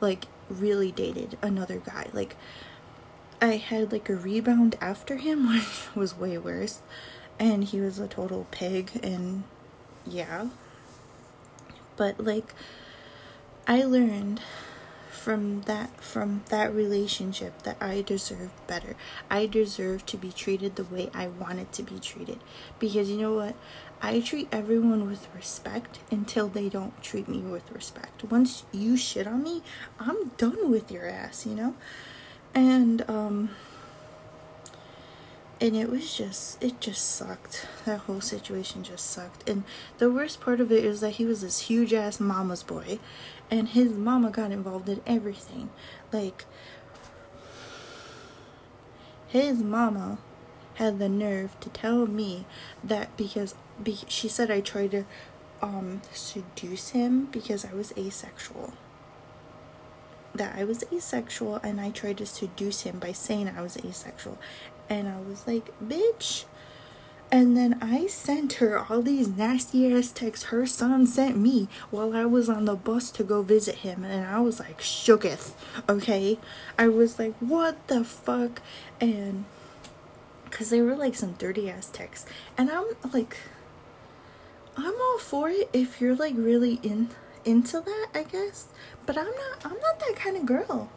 like 0.00 0.24
really 0.48 0.90
dated 0.90 1.36
another 1.42 1.76
guy. 1.76 2.08
Like 2.14 2.34
I 3.40 3.56
had 3.56 3.92
like 3.92 4.08
a 4.08 4.16
rebound 4.16 4.76
after 4.80 5.16
him, 5.16 5.48
which 5.52 5.94
was 5.94 6.16
way 6.16 6.38
worse. 6.38 6.80
And 7.38 7.64
he 7.64 7.80
was 7.80 7.98
a 8.00 8.08
total 8.08 8.46
pig, 8.50 8.98
and 9.00 9.44
yeah. 10.04 10.48
But 11.96 12.18
like, 12.24 12.52
I 13.66 13.84
learned 13.84 14.40
from 15.10 15.62
that 15.62 16.00
from 16.00 16.42
that 16.48 16.74
relationship 16.74 17.62
that 17.62 17.76
I 17.80 18.02
deserve 18.02 18.50
better. 18.66 18.96
I 19.30 19.46
deserve 19.46 20.06
to 20.06 20.16
be 20.16 20.32
treated 20.32 20.76
the 20.76 20.84
way 20.84 21.10
I 21.14 21.28
wanted 21.28 21.70
to 21.72 21.82
be 21.82 21.98
treated. 21.98 22.40
Because 22.78 23.10
you 23.10 23.18
know 23.18 23.34
what? 23.34 23.54
I 24.00 24.20
treat 24.20 24.48
everyone 24.50 25.06
with 25.06 25.28
respect 25.34 25.98
until 26.10 26.48
they 26.48 26.68
don't 26.68 27.00
treat 27.02 27.28
me 27.28 27.40
with 27.40 27.70
respect. 27.72 28.24
Once 28.24 28.64
you 28.72 28.96
shit 28.96 29.26
on 29.26 29.42
me, 29.42 29.62
I'm 29.98 30.28
done 30.38 30.70
with 30.70 30.90
your 30.90 31.08
ass, 31.08 31.44
you 31.46 31.54
know? 31.54 31.74
And 32.58 33.08
um 33.08 33.50
and 35.60 35.76
it 35.76 35.88
was 35.88 36.16
just 36.16 36.62
it 36.62 36.80
just 36.80 37.04
sucked. 37.04 37.66
That 37.84 38.00
whole 38.00 38.20
situation 38.20 38.82
just 38.82 39.06
sucked. 39.06 39.48
And 39.48 39.64
the 39.98 40.10
worst 40.10 40.40
part 40.40 40.60
of 40.60 40.70
it 40.70 40.84
is 40.84 41.00
that 41.00 41.12
he 41.12 41.24
was 41.24 41.42
this 41.42 41.62
huge 41.62 41.92
ass 41.92 42.20
mama's 42.20 42.62
boy 42.62 42.98
and 43.50 43.68
his 43.68 43.92
mama 43.92 44.30
got 44.30 44.50
involved 44.50 44.88
in 44.88 45.00
everything. 45.06 45.70
Like 46.12 46.44
his 49.28 49.62
mama 49.62 50.18
had 50.74 50.98
the 50.98 51.08
nerve 51.08 51.58
to 51.60 51.68
tell 51.70 52.06
me 52.06 52.44
that 52.82 53.16
because 53.16 53.54
be, 53.82 53.98
she 54.08 54.28
said 54.28 54.50
I 54.50 54.60
tried 54.60 54.92
to 54.92 55.04
um 55.62 56.02
seduce 56.12 56.90
him 56.90 57.26
because 57.26 57.64
I 57.64 57.74
was 57.74 57.92
asexual 57.96 58.74
that 60.38 60.56
I 60.56 60.64
was 60.64 60.84
asexual 60.92 61.56
and 61.56 61.80
I 61.80 61.90
tried 61.90 62.18
to 62.18 62.26
seduce 62.26 62.82
him 62.82 62.98
by 62.98 63.12
saying 63.12 63.48
I 63.48 63.62
was 63.62 63.76
asexual. 63.76 64.38
And 64.88 65.08
I 65.08 65.20
was 65.20 65.46
like, 65.46 65.72
bitch. 65.80 66.44
And 67.30 67.56
then 67.56 67.78
I 67.82 68.06
sent 68.06 68.54
her 68.54 68.78
all 68.78 69.02
these 69.02 69.28
nasty 69.28 69.92
ass 69.92 70.10
texts 70.10 70.46
her 70.46 70.64
son 70.64 71.06
sent 71.06 71.36
me 71.36 71.68
while 71.90 72.16
I 72.16 72.24
was 72.24 72.48
on 72.48 72.64
the 72.64 72.74
bus 72.74 73.10
to 73.12 73.22
go 73.22 73.42
visit 73.42 73.76
him. 73.76 74.02
And 74.02 74.26
I 74.26 74.40
was 74.40 74.58
like, 74.58 74.78
shooketh, 74.80 75.52
okay? 75.88 76.38
I 76.78 76.88
was 76.88 77.18
like, 77.18 77.34
what 77.36 77.86
the 77.88 78.02
fuck? 78.02 78.62
And 78.98 79.44
because 80.44 80.70
they 80.70 80.80
were 80.80 80.96
like 80.96 81.14
some 81.14 81.32
dirty 81.32 81.70
ass 81.70 81.90
texts. 81.92 82.26
And 82.56 82.70
I'm 82.70 82.86
like, 83.12 83.36
I'm 84.76 84.94
all 84.94 85.18
for 85.18 85.50
it 85.50 85.68
if 85.72 86.00
you're 86.00 86.16
like 86.16 86.34
really 86.36 86.80
in 86.82 87.10
into 87.48 87.80
that, 87.80 88.08
I 88.14 88.22
guess. 88.24 88.66
But 89.06 89.16
I'm 89.16 89.26
not 89.26 89.64
I'm 89.64 89.80
not 89.80 89.98
that 90.00 90.14
kind 90.16 90.36
of 90.36 90.46
girl. 90.46 90.90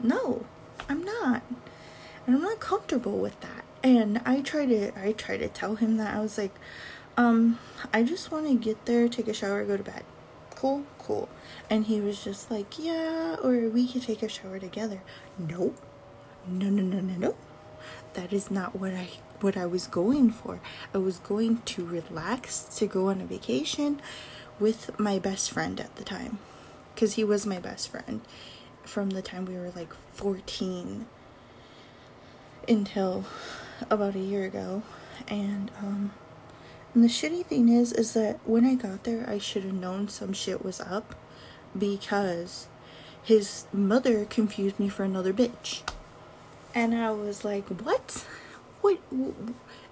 No, 0.00 0.44
I'm 0.88 1.02
not. 1.02 1.42
And 2.26 2.36
I'm 2.36 2.42
not 2.42 2.60
comfortable 2.60 3.18
with 3.18 3.40
that. 3.40 3.64
And 3.82 4.20
I 4.24 4.42
try 4.42 4.66
to 4.66 4.92
I 4.98 5.12
try 5.12 5.36
to 5.38 5.48
tell 5.48 5.76
him 5.76 5.96
that 5.96 6.14
I 6.14 6.20
was 6.20 6.36
like, 6.38 6.54
um, 7.16 7.58
I 7.92 8.02
just 8.02 8.30
want 8.30 8.46
to 8.46 8.54
get 8.54 8.84
there, 8.86 9.08
take 9.08 9.28
a 9.28 9.34
shower, 9.34 9.64
go 9.64 9.76
to 9.76 9.82
bed. 9.82 10.04
Cool, 10.54 10.84
cool. 10.98 11.28
And 11.68 11.86
he 11.86 12.00
was 12.00 12.22
just 12.22 12.50
like, 12.50 12.78
yeah, 12.78 13.36
or 13.42 13.68
we 13.68 13.88
could 13.88 14.02
take 14.02 14.22
a 14.22 14.28
shower 14.28 14.58
together. 14.58 15.02
Nope. 15.38 15.76
No, 16.46 16.68
no, 16.68 16.82
no, 16.82 17.00
no, 17.00 17.14
no. 17.18 17.34
That 18.14 18.32
is 18.32 18.50
not 18.50 18.76
what 18.76 18.92
I 18.92 19.08
what 19.40 19.56
I 19.56 19.66
was 19.66 19.86
going 19.86 20.30
for. 20.30 20.60
I 20.94 20.98
was 20.98 21.18
going 21.18 21.62
to 21.62 21.84
relax, 21.84 22.64
to 22.76 22.86
go 22.86 23.08
on 23.08 23.20
a 23.20 23.24
vacation, 23.24 24.00
with 24.62 24.96
my 24.98 25.18
best 25.18 25.50
friend 25.50 25.80
at 25.80 25.96
the 25.96 26.04
time 26.04 26.38
because 26.94 27.14
he 27.14 27.24
was 27.24 27.44
my 27.44 27.58
best 27.58 27.88
friend 27.88 28.20
from 28.84 29.10
the 29.10 29.20
time 29.20 29.44
we 29.44 29.56
were 29.56 29.72
like 29.74 29.92
14 30.12 31.06
until 32.68 33.24
about 33.90 34.14
a 34.14 34.20
year 34.20 34.44
ago. 34.44 34.84
And 35.26 35.70
um 35.80 36.12
and 36.94 37.02
the 37.02 37.08
shitty 37.08 37.44
thing 37.46 37.68
is 37.68 37.92
is 37.92 38.14
that 38.14 38.38
when 38.44 38.64
I 38.64 38.74
got 38.76 39.02
there 39.02 39.28
I 39.28 39.38
should 39.38 39.64
have 39.64 39.74
known 39.74 40.08
some 40.08 40.32
shit 40.32 40.64
was 40.64 40.80
up 40.80 41.16
because 41.76 42.68
his 43.20 43.66
mother 43.72 44.24
confused 44.24 44.78
me 44.78 44.88
for 44.88 45.02
another 45.02 45.32
bitch. 45.32 45.80
And 46.72 46.94
I 46.94 47.10
was 47.10 47.44
like 47.44 47.66
what? 47.68 48.24
What 48.80 48.98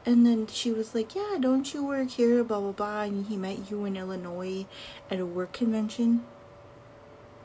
and 0.07 0.25
then 0.25 0.47
she 0.47 0.73
was 0.73 0.95
like, 0.95 1.15
Yeah, 1.15 1.37
don't 1.39 1.73
you 1.75 1.85
work 1.85 2.11
here? 2.11 2.43
Blah, 2.43 2.61
blah, 2.61 2.73
blah. 2.73 3.03
And 3.03 3.27
he 3.27 3.37
met 3.37 3.71
you 3.71 3.85
in 3.85 3.97
Illinois 3.97 4.67
at 5.11 5.21
a 5.21 5.27
work 5.27 5.53
convention. 5.53 6.25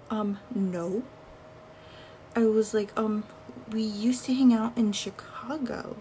Um, 0.10 0.40
no. 0.54 1.04
I 2.36 2.46
was 2.46 2.74
like, 2.74 2.98
Um, 2.98 3.26
we 3.70 3.82
used 3.82 4.26
to 4.26 4.34
hang 4.34 4.54
out 4.54 4.78
in 4.78 4.92
Chicago. 4.92 5.98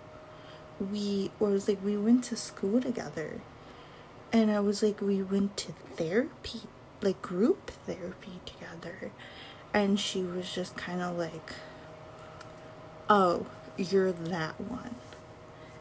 We, 0.79 1.31
or 1.41 1.51
was 1.51 1.69
like, 1.69 1.85
we 1.85 1.97
went 1.97 2.25
to 2.25 2.37
school 2.37 2.81
together. 2.81 3.41
And 4.33 4.51
I 4.51 4.59
was 4.61 4.83
like, 4.83 5.01
we 5.01 5.23
went 5.23 5.57
to 5.59 5.73
therapy, 5.97 6.63
like 7.01 7.23
group 7.23 7.71
therapy 7.87 8.41
together. 8.45 9.13
And 9.73 9.99
she 9.99 10.23
was 10.23 10.53
just 10.53 10.77
kind 10.77 11.01
of 11.01 11.17
like, 11.17 11.53
oh, 13.09 13.47
you're 13.77 14.13
that 14.13 14.61
one. 14.61 14.97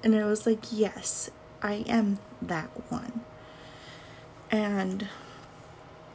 And 0.04 0.16
I 0.16 0.26
was 0.26 0.46
like, 0.46 0.66
yes, 0.72 1.32
I 1.62 1.86
am 1.88 2.20
that 2.42 2.70
one. 2.92 3.22
And 4.52 5.08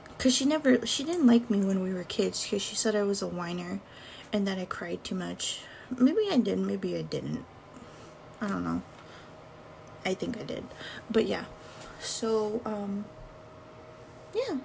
because 0.09 0.35
she 0.35 0.45
never, 0.45 0.85
she 0.87 1.04
didn't 1.04 1.26
like 1.26 1.49
me 1.49 1.64
when 1.64 1.83
we 1.83 1.95
were 1.95 2.04
kids 2.04 2.42
because 2.42 2.61
she 2.61 2.76
said 2.76 2.95
I 2.95 3.02
was 3.02 3.23
a 3.23 3.26
whiner 3.26 3.80
and 4.33 4.47
that 4.47 4.59
I 4.59 4.66
cried 4.66 5.02
too 5.04 5.14
much. 5.14 5.61
Maybe 5.97 6.28
I 6.30 6.37
did, 6.37 6.59
maybe 6.59 6.97
I 6.97 7.02
didn't. 7.02 7.45
I 8.40 8.49
don't 8.49 8.62
know. 8.62 8.83
I 10.04 10.14
think 10.14 10.38
I 10.38 10.42
did. 10.42 10.64
But 11.11 11.26
yeah. 11.26 11.47
So, 11.99 12.61
um, 12.66 13.07
yeah. 14.35 14.59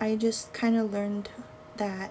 I 0.00 0.16
just 0.16 0.52
kind 0.52 0.76
of 0.76 0.92
learned 0.92 1.30
that 1.76 2.10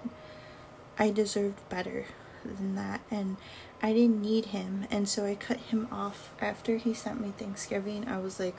I 0.98 1.10
deserved 1.10 1.68
better 1.68 2.06
than 2.48 2.74
that. 2.76 3.00
And 3.10 3.36
I 3.82 3.92
didn't 3.92 4.22
need 4.22 4.46
him. 4.46 4.86
And 4.90 5.08
so 5.08 5.24
I 5.24 5.34
cut 5.34 5.58
him 5.58 5.88
off 5.90 6.32
after 6.40 6.76
he 6.76 6.94
sent 6.94 7.20
me 7.20 7.32
Thanksgiving. 7.36 8.08
I 8.08 8.18
was 8.18 8.40
like, 8.40 8.56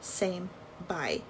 same. 0.00 0.50
Bye. 0.86 1.22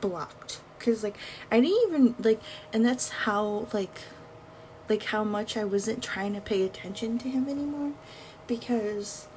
Blocked. 0.00 0.60
Because, 0.78 1.02
like, 1.02 1.16
I 1.50 1.60
didn't 1.60 1.88
even, 1.88 2.14
like, 2.18 2.40
and 2.72 2.84
that's 2.84 3.08
how, 3.08 3.68
like, 3.72 4.00
like 4.88 5.04
how 5.04 5.24
much 5.24 5.56
I 5.56 5.64
wasn't 5.64 6.02
trying 6.02 6.34
to 6.34 6.40
pay 6.40 6.62
attention 6.62 7.18
to 7.18 7.28
him 7.28 7.48
anymore 7.48 7.92
because 8.46 9.28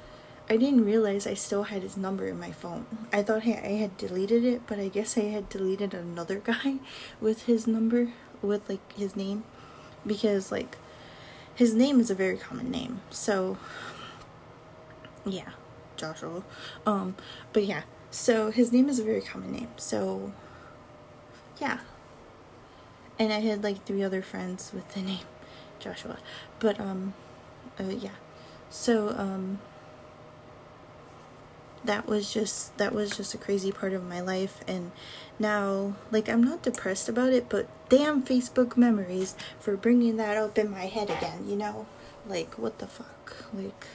I 0.50 0.56
didn't 0.56 0.84
realize 0.84 1.26
I 1.26 1.34
still 1.34 1.64
had 1.64 1.82
his 1.82 1.96
number 1.96 2.26
in 2.26 2.40
my 2.40 2.52
phone. 2.52 2.86
I 3.12 3.22
thought 3.22 3.46
I 3.46 3.50
had 3.50 3.96
deleted 3.96 4.44
it, 4.44 4.62
but 4.66 4.78
I 4.78 4.88
guess 4.88 5.16
I 5.18 5.24
had 5.24 5.48
deleted 5.48 5.94
another 5.94 6.36
guy 6.44 6.76
with 7.20 7.42
his 7.42 7.66
number, 7.66 8.12
with 8.42 8.68
like 8.68 8.92
his 8.96 9.16
name, 9.16 9.44
because 10.06 10.52
like 10.52 10.76
his 11.58 11.74
name 11.74 11.98
is 11.98 12.08
a 12.08 12.14
very 12.14 12.36
common 12.36 12.70
name. 12.70 13.00
So 13.10 13.58
yeah, 15.26 15.50
Joshua. 15.96 16.44
Um, 16.86 17.16
but 17.52 17.64
yeah, 17.64 17.82
so 18.12 18.52
his 18.52 18.72
name 18.72 18.88
is 18.88 19.00
a 19.00 19.02
very 19.02 19.20
common 19.20 19.50
name. 19.50 19.70
So 19.76 20.32
yeah. 21.60 21.80
And 23.18 23.32
I 23.32 23.40
had 23.40 23.64
like 23.64 23.84
three 23.84 24.04
other 24.04 24.22
friends 24.22 24.70
with 24.72 24.88
the 24.94 25.00
name 25.02 25.26
Joshua. 25.80 26.18
But 26.60 26.78
um 26.78 27.14
uh, 27.80 27.88
yeah. 27.88 28.18
So 28.70 29.08
um 29.18 29.58
that 31.84 32.06
was 32.06 32.32
just 32.32 32.76
that 32.78 32.92
was 32.92 33.16
just 33.16 33.34
a 33.34 33.38
crazy 33.38 33.72
part 33.72 33.92
of 33.92 34.04
my 34.04 34.20
life 34.20 34.60
and 34.66 34.90
now 35.38 35.94
like 36.10 36.28
I'm 36.28 36.42
not 36.42 36.62
depressed 36.62 37.08
about 37.08 37.32
it, 37.32 37.48
but 37.48 37.68
damn 37.88 38.22
Facebook 38.22 38.76
memories 38.76 39.34
for 39.60 39.76
bringing 39.76 40.16
that 40.16 40.36
up 40.36 40.58
in 40.58 40.70
my 40.70 40.86
head 40.86 41.10
again, 41.10 41.48
you 41.48 41.56
know? 41.56 41.86
Like 42.26 42.58
what 42.58 42.78
the 42.78 42.86
fuck? 42.86 43.44
Like 43.52 43.86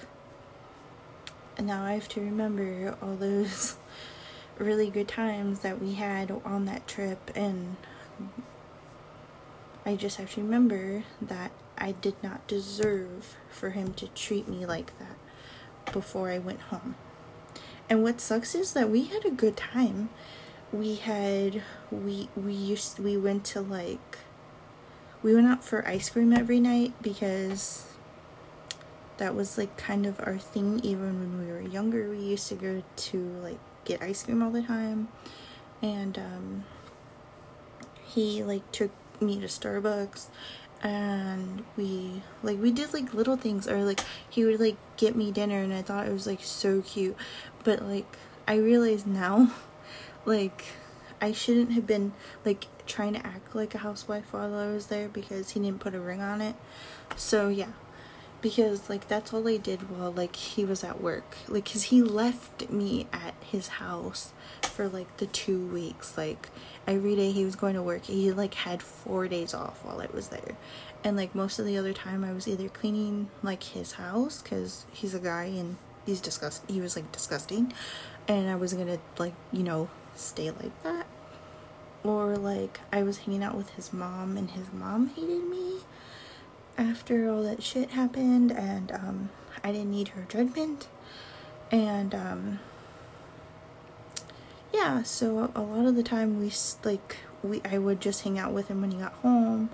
and 1.58 1.68
now 1.68 1.84
I 1.84 1.94
have 1.94 2.08
to 2.10 2.22
remember 2.22 2.96
all 3.02 3.16
those 3.16 3.76
really 4.58 4.90
good 4.90 5.08
times 5.08 5.60
that 5.60 5.82
we 5.82 5.94
had 5.96 6.32
on 6.46 6.66
that 6.66 6.88
trip 6.88 7.32
and 7.36 7.78
I 9.86 9.96
just 9.96 10.18
have 10.18 10.34
to 10.36 10.42
remember 10.42 11.04
that 11.22 11.52
I 11.78 11.92
did 11.92 12.16
not 12.24 12.48
deserve 12.48 13.36
for 13.50 13.72
him 13.72 13.94
to 13.96 14.08
treat 14.08 14.48
me 14.48 14.66
like 14.66 14.98
that 15.00 15.94
before 15.94 16.30
I 16.30 16.40
went 16.40 16.62
home. 16.62 16.96
And 17.90 18.04
what 18.04 18.22
sucks 18.22 18.56
is 18.56 18.74
that 18.74 18.90
we 18.90 19.06
had 19.06 19.26
a 19.26 19.32
good 19.32 19.58
time. 19.58 20.10
We 20.72 20.96
had 20.96 21.62
we 21.92 22.30
we 22.36 22.54
used 22.54 23.00
we 23.00 23.18
went 23.18 23.46
to 23.46 23.62
like 23.62 24.18
we 25.22 25.36
went 25.36 25.48
out 25.48 25.64
for 25.64 25.88
ice 25.88 26.10
cream 26.10 26.34
every 26.34 26.60
night 26.60 26.94
because 27.02 27.86
that 29.18 29.36
was 29.36 29.58
like 29.58 29.78
kind 29.78 30.06
of 30.06 30.20
our 30.22 30.38
thing 30.38 30.80
even 30.84 31.20
when 31.20 31.46
we 31.46 31.52
were 31.52 31.62
younger. 31.62 32.10
We 32.10 32.20
used 32.20 32.48
to 32.50 32.56
go 32.56 32.84
to 32.96 33.18
like 33.44 33.60
get 33.86 34.02
ice 34.02 34.24
cream 34.24 34.42
all 34.42 34.52
the 34.52 34.64
time. 34.64 35.10
And 35.82 36.18
um 36.18 36.64
he 38.06 38.44
like 38.44 38.72
took 38.72 38.92
me 39.22 39.40
to 39.40 39.48
Starbucks 39.48 40.28
and 40.84 41.64
we 41.78 42.22
like 42.44 42.62
we 42.62 42.70
did 42.70 42.94
like 42.94 43.14
little 43.14 43.38
things 43.38 43.68
or 43.68 43.84
like 43.84 44.02
he 44.30 44.44
would 44.44 44.60
like 44.60 44.76
get 44.98 45.16
me 45.16 45.32
dinner 45.32 45.60
and 45.60 45.74
I 45.74 45.82
thought 45.82 46.06
it 46.06 46.12
was 46.12 46.28
like 46.28 46.44
so 46.44 46.82
cute. 46.82 47.16
But 47.64 47.84
like 47.84 48.18
I 48.48 48.56
realize 48.56 49.06
now 49.06 49.52
like 50.26 50.66
I 51.22 51.32
shouldn't 51.32 51.72
have 51.72 51.88
been 51.88 52.12
like 52.44 52.68
trying 52.86 53.14
to 53.14 53.26
act 53.26 53.56
like 53.56 53.74
a 53.74 53.78
housewife 53.78 54.34
while 54.34 54.54
I 54.54 54.68
was 54.68 54.88
there 54.88 55.08
because 55.08 55.52
he 55.52 55.62
didn't 55.62 55.80
put 55.80 55.96
a 55.96 56.02
ring 56.02 56.22
on 56.22 56.42
it. 56.42 56.56
So 57.16 57.48
yeah. 57.48 57.72
Because 58.42 58.90
like 58.90 59.08
that's 59.08 59.34
all 59.34 59.48
I 59.48 59.56
did 59.56 59.90
while 59.90 60.12
like 60.12 60.36
he 60.36 60.66
was 60.66 60.84
at 60.84 61.00
work. 61.02 61.38
Like 61.48 61.72
cuz 61.72 61.84
he 61.84 62.04
left 62.04 62.70
me 62.70 63.08
at 63.14 63.36
his 63.40 63.70
house 63.80 64.34
for 64.64 64.90
like 64.90 65.16
the 65.16 65.28
2 65.28 65.68
weeks 65.68 66.18
like 66.18 66.50
every 66.86 67.16
day 67.16 67.32
he 67.32 67.46
was 67.46 67.56
going 67.56 67.76
to 67.76 67.82
work 67.82 68.04
he 68.04 68.32
like 68.32 68.54
had 68.54 68.82
four 68.82 69.28
days 69.28 69.54
off 69.54 69.84
while 69.84 70.02
i 70.02 70.08
was 70.14 70.28
there. 70.30 70.56
And 71.04 71.18
like 71.18 71.36
most 71.36 71.60
of 71.60 71.66
the 71.66 71.78
other 71.78 71.94
time 71.94 72.24
i 72.24 72.32
was 72.34 72.48
either 72.48 72.70
cleaning 72.70 73.30
like 73.42 73.64
his 73.64 73.94
house 73.94 74.42
because 74.42 74.86
he's 74.92 75.14
a 75.14 75.20
guy 75.20 75.46
and 75.46 75.78
he's 76.06 76.22
disgust 76.22 76.64
he 76.70 76.82
was 76.82 76.96
like 76.96 77.12
disgusting 77.12 77.74
and 78.28 78.50
i 78.50 78.56
was 78.56 78.74
gonna 78.74 79.00
like 79.18 79.34
you 79.52 79.64
know 79.64 79.90
stay 80.16 80.52
like 80.52 80.84
that. 80.84 81.08
Or 82.04 82.38
like 82.38 82.80
i 82.92 83.02
was 83.04 83.20
hanging 83.20 83.44
out 83.44 83.56
with 83.56 83.72
his 83.72 83.94
mom 83.94 84.38
and 84.38 84.52
his 84.52 84.72
mom 84.74 85.08
hated 85.08 85.44
me 85.50 85.80
after 86.78 87.30
all 87.30 87.44
that 87.44 87.64
shit 87.64 87.92
happened 87.92 88.52
and 88.52 88.92
um 88.92 89.30
i 89.64 89.72
didn't 89.72 89.92
need 89.92 90.10
her 90.10 90.26
judgment. 90.28 90.88
And 91.72 92.14
um 92.14 92.60
yeah, 94.74 95.04
so 95.04 95.52
a 95.56 95.62
lot 95.62 95.86
of 95.86 95.96
the 95.96 96.04
time 96.04 96.40
we 96.40 96.52
like 96.84 97.18
we 97.44 97.62
I 97.64 97.78
would 97.78 98.02
just 98.02 98.24
hang 98.24 98.40
out 98.40 98.54
with 98.54 98.70
him 98.70 98.82
when 98.82 98.92
he 98.92 98.98
got 98.98 99.14
home, 99.14 99.70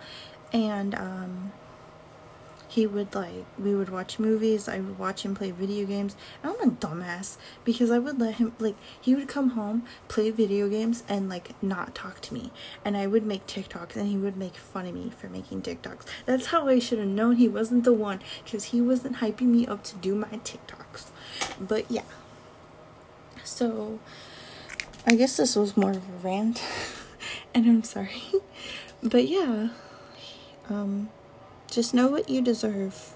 and 0.52 0.94
um, 0.94 1.54
he 2.68 2.86
would 2.86 3.16
like 3.16 3.46
we 3.58 3.74
would 3.74 3.90
watch 3.90 4.20
movies. 4.20 4.68
I 4.68 4.80
would 4.80 5.00
watch 5.00 5.24
him 5.24 5.36
play 5.36 5.52
video 5.52 5.86
games. 5.86 6.18
I'm 6.44 6.60
a 6.60 6.72
dumbass 6.72 7.38
because 7.64 7.92
I 7.92 7.98
would 7.98 8.20
let 8.20 8.36
him 8.36 8.54
like 8.60 8.76
he 9.00 9.16
would 9.16 9.30
come 9.30 9.52
home, 9.52 9.84
play 10.10 10.32
video 10.32 10.68
games, 10.68 11.04
and 11.08 11.30
like 11.30 11.62
not 11.64 11.96
talk 11.96 12.20
to 12.22 12.34
me, 12.34 12.52
and 12.84 12.98
I 12.98 13.08
would 13.08 13.26
make 13.26 13.48
TikToks, 13.48 13.96
and 13.96 14.10
he 14.10 14.18
would 14.18 14.36
make 14.36 14.56
fun 14.56 14.86
of 14.86 14.94
me 14.94 15.12
for 15.18 15.30
making 15.30 15.62
TikToks. 15.62 16.04
That's 16.26 16.48
how 16.48 16.68
I 16.68 16.80
should 16.80 17.00
have 17.00 17.08
known 17.08 17.38
he 17.38 17.48
wasn't 17.48 17.86
the 17.86 17.94
one 17.94 18.20
because 18.44 18.66
he 18.66 18.82
wasn't 18.82 19.18
hyping 19.18 19.48
me 19.48 19.66
up 19.66 19.84
to 19.86 19.96
do 19.96 20.14
my 20.14 20.28
TikToks. 20.28 21.06
But 21.58 21.90
yeah, 21.90 22.04
so 23.46 24.00
I 25.06 25.16
guess 25.16 25.38
this 25.38 25.56
was 25.56 25.78
more 25.78 25.92
of 25.92 26.10
a 26.10 26.28
rant, 26.28 26.62
and 27.54 27.66
I'm 27.66 27.84
sorry. 27.84 28.22
But 29.02 29.30
yeah, 29.30 29.70
um, 30.70 31.10
just 31.72 31.94
know 31.94 32.08
what 32.08 32.30
you 32.30 32.42
deserve. 32.42 33.14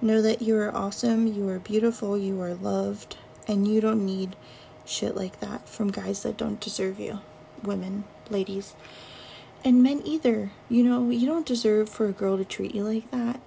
Know 0.00 0.22
that 0.22 0.40
you 0.40 0.56
are 0.56 0.72
awesome, 0.72 1.26
you 1.26 1.48
are 1.48 1.58
beautiful, 1.58 2.16
you 2.16 2.40
are 2.40 2.54
loved, 2.54 3.16
and 3.48 3.66
you 3.66 3.80
don't 3.80 4.06
need 4.06 4.36
shit 4.84 5.16
like 5.16 5.40
that 5.40 5.68
from 5.68 5.90
guys 5.90 6.22
that 6.22 6.36
don't 6.36 6.60
deserve 6.60 7.00
you. 7.00 7.18
Women, 7.64 8.04
ladies, 8.30 8.74
and 9.64 9.82
men 9.82 10.02
either. 10.04 10.52
You 10.68 10.84
know, 10.84 11.10
you 11.10 11.26
don't 11.26 11.46
deserve 11.46 11.88
for 11.88 12.06
a 12.06 12.12
girl 12.12 12.36
to 12.36 12.44
treat 12.44 12.74
you 12.74 12.84
like 12.84 13.10
that. 13.10 13.40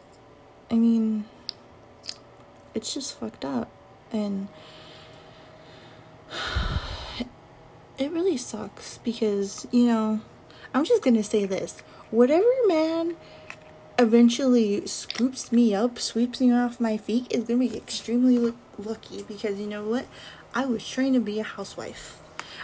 I 0.69 0.75
mean, 0.75 1.25
it's 2.73 2.93
just 2.93 3.17
fucked 3.17 3.45
up. 3.45 3.69
And 4.11 4.49
it 7.99 8.11
really 8.11 8.37
sucks 8.37 8.97
because, 8.99 9.67
you 9.71 9.85
know, 9.85 10.21
I'm 10.73 10.85
just 10.85 11.03
gonna 11.03 11.23
say 11.23 11.45
this. 11.45 11.81
Whatever 12.11 12.47
man 12.65 13.17
eventually 13.99 14.87
scoops 14.87 15.51
me 15.51 15.75
up, 15.75 15.99
sweeps 15.99 16.39
me 16.39 16.53
off 16.53 16.79
my 16.79 16.95
feet, 16.95 17.27
is 17.29 17.43
gonna 17.43 17.59
be 17.59 17.75
extremely 17.75 18.53
lucky 18.77 19.23
because 19.23 19.59
you 19.59 19.67
know 19.67 19.83
what? 19.83 20.05
I 20.55 20.65
was 20.65 20.87
trained 20.87 21.15
to 21.15 21.19
be 21.19 21.39
a 21.39 21.43
housewife. 21.43 22.21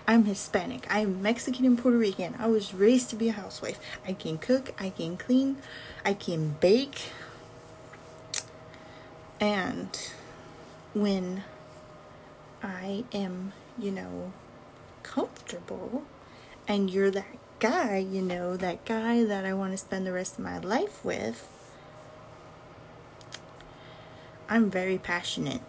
I'm 0.07 0.23
Hispanic. 0.25 0.87
I'm 0.89 1.21
Mexican 1.21 1.65
and 1.65 1.77
Puerto 1.77 1.97
Rican. 1.97 2.35
I 2.39 2.47
was 2.47 2.73
raised 2.73 3.09
to 3.09 3.15
be 3.15 3.29
a 3.29 3.33
housewife. 3.33 3.79
I 4.07 4.13
can 4.13 4.37
cook, 4.37 4.73
I 4.79 4.89
can 4.89 5.17
clean, 5.17 5.57
I 6.05 6.13
can 6.13 6.51
bake. 6.61 7.09
And 9.41 9.89
when 10.93 11.43
I 12.63 13.03
am, 13.11 13.51
you 13.77 13.91
know, 13.91 14.31
comfortable 15.05 16.03
and 16.67 16.89
you're 16.89 17.11
that 17.11 17.37
guy, 17.59 17.97
you 17.97 18.21
know, 18.21 18.57
that 18.57 18.83
guy 18.85 19.23
that 19.23 19.45
I 19.45 19.53
want 19.53 19.71
to 19.73 19.77
spend 19.77 20.05
the 20.05 20.11
rest 20.11 20.39
of 20.39 20.43
my 20.43 20.57
life 20.57 21.05
with, 21.05 21.47
I'm 24.49 24.71
very 24.71 24.97
passionate 24.97 25.61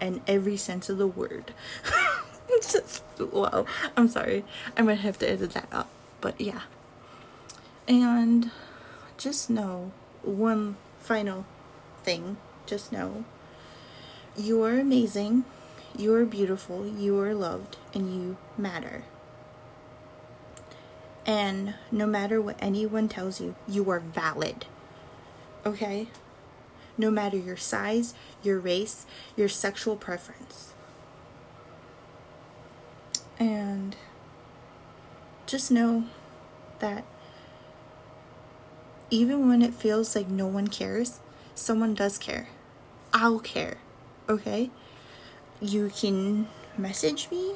in 0.00 0.20
every 0.26 0.58
sense 0.58 0.90
of 0.90 0.98
the 0.98 1.06
word. 1.06 1.54
just, 2.60 3.02
wow. 3.18 3.64
I'm 3.96 4.08
sorry. 4.08 4.44
I 4.76 4.82
might 4.82 5.00
have 5.00 5.18
to 5.20 5.28
edit 5.28 5.52
that 5.52 5.68
up. 5.72 5.88
But 6.20 6.40
yeah. 6.40 6.62
And 7.88 8.50
just 9.16 9.48
know 9.48 9.92
one 10.22 10.76
final 11.00 11.46
thing. 12.04 12.36
Just 12.66 12.92
know 12.92 13.24
you 14.36 14.62
are 14.62 14.78
amazing, 14.78 15.44
you 15.96 16.14
are 16.14 16.24
beautiful, 16.24 16.86
you 16.86 17.18
are 17.20 17.34
loved, 17.34 17.76
and 17.94 18.14
you 18.14 18.36
matter. 18.56 19.04
And 21.24 21.74
no 21.90 22.06
matter 22.06 22.40
what 22.40 22.56
anyone 22.58 23.08
tells 23.08 23.40
you, 23.40 23.54
you 23.68 23.88
are 23.90 24.00
valid. 24.00 24.66
Okay? 25.64 26.08
No 26.98 27.10
matter 27.10 27.36
your 27.36 27.56
size, 27.56 28.14
your 28.42 28.58
race, 28.58 29.06
your 29.36 29.48
sexual 29.48 29.96
preference. 29.96 30.72
And 33.38 33.96
just 35.46 35.70
know 35.70 36.04
that 36.80 37.04
even 39.10 39.48
when 39.48 39.62
it 39.62 39.74
feels 39.74 40.16
like 40.16 40.28
no 40.28 40.46
one 40.46 40.68
cares, 40.68 41.20
someone 41.54 41.94
does 41.94 42.18
care. 42.18 42.48
I'll 43.12 43.40
care. 43.40 43.76
Okay? 44.28 44.70
You 45.62 45.92
can 45.94 46.48
message 46.76 47.30
me. 47.30 47.54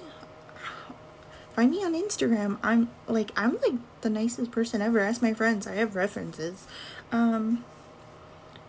Find 1.54 1.72
me 1.72 1.84
on 1.84 1.92
Instagram. 1.94 2.58
I'm 2.62 2.88
like 3.08 3.32
I'm 3.34 3.58
like 3.60 3.74
the 4.02 4.10
nicest 4.10 4.52
person 4.52 4.80
ever. 4.80 5.00
Ask 5.00 5.20
my 5.20 5.34
friends. 5.34 5.66
I 5.66 5.74
have 5.74 5.96
references. 5.96 6.68
Um 7.10 7.64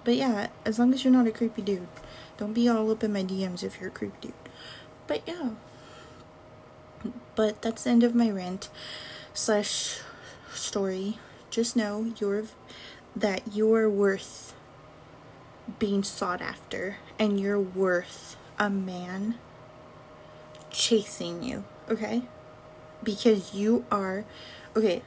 but 0.03 0.15
yeah, 0.15 0.47
as 0.65 0.79
long 0.79 0.91
as 0.91 1.03
you're 1.03 1.13
not 1.13 1.27
a 1.27 1.31
creepy 1.31 1.61
dude. 1.61 1.87
Don't 2.37 2.53
be 2.53 2.67
all 2.67 2.89
up 2.89 3.03
in 3.03 3.13
my 3.13 3.23
DMs 3.23 3.61
if 3.61 3.79
you're 3.79 3.89
a 3.89 3.91
creepy 3.91 4.17
dude. 4.21 4.33
But 5.05 5.21
yeah. 5.27 5.51
But 7.35 7.61
that's 7.61 7.83
the 7.83 7.91
end 7.91 8.03
of 8.03 8.15
my 8.15 8.31
rant 8.31 8.69
slash 9.35 9.99
story. 10.51 11.19
Just 11.51 11.75
know 11.75 12.11
you're 12.19 12.45
that 13.15 13.53
you're 13.53 13.87
worth 13.87 14.55
being 15.77 16.03
sought 16.03 16.41
after 16.41 16.97
and 17.19 17.39
you're 17.39 17.59
worth 17.59 18.35
a 18.59 18.69
man 18.69 19.35
chasing 20.71 21.43
you, 21.43 21.63
okay? 21.89 22.23
Because 23.03 23.53
you 23.53 23.85
are 23.91 24.25
okay. 24.75 25.01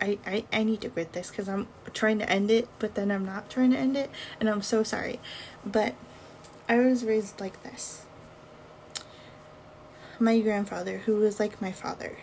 I, 0.00 0.18
I, 0.26 0.44
I 0.52 0.62
need 0.62 0.82
to 0.82 0.90
quit 0.90 1.12
this 1.12 1.30
because 1.30 1.48
I'm 1.48 1.68
trying 1.94 2.18
to 2.18 2.30
end 2.30 2.50
it, 2.50 2.68
but 2.78 2.94
then 2.94 3.10
I'm 3.10 3.24
not 3.24 3.48
trying 3.48 3.70
to 3.70 3.78
end 3.78 3.96
it, 3.96 4.10
and 4.38 4.48
I'm 4.48 4.62
so 4.62 4.82
sorry. 4.82 5.20
But 5.64 5.94
I 6.68 6.78
was 6.78 7.04
raised 7.04 7.40
like 7.40 7.62
this. 7.62 8.04
My 10.18 10.40
grandfather, 10.40 10.98
who 10.98 11.16
was 11.16 11.40
like 11.40 11.62
my 11.62 11.72
father, 11.72 12.18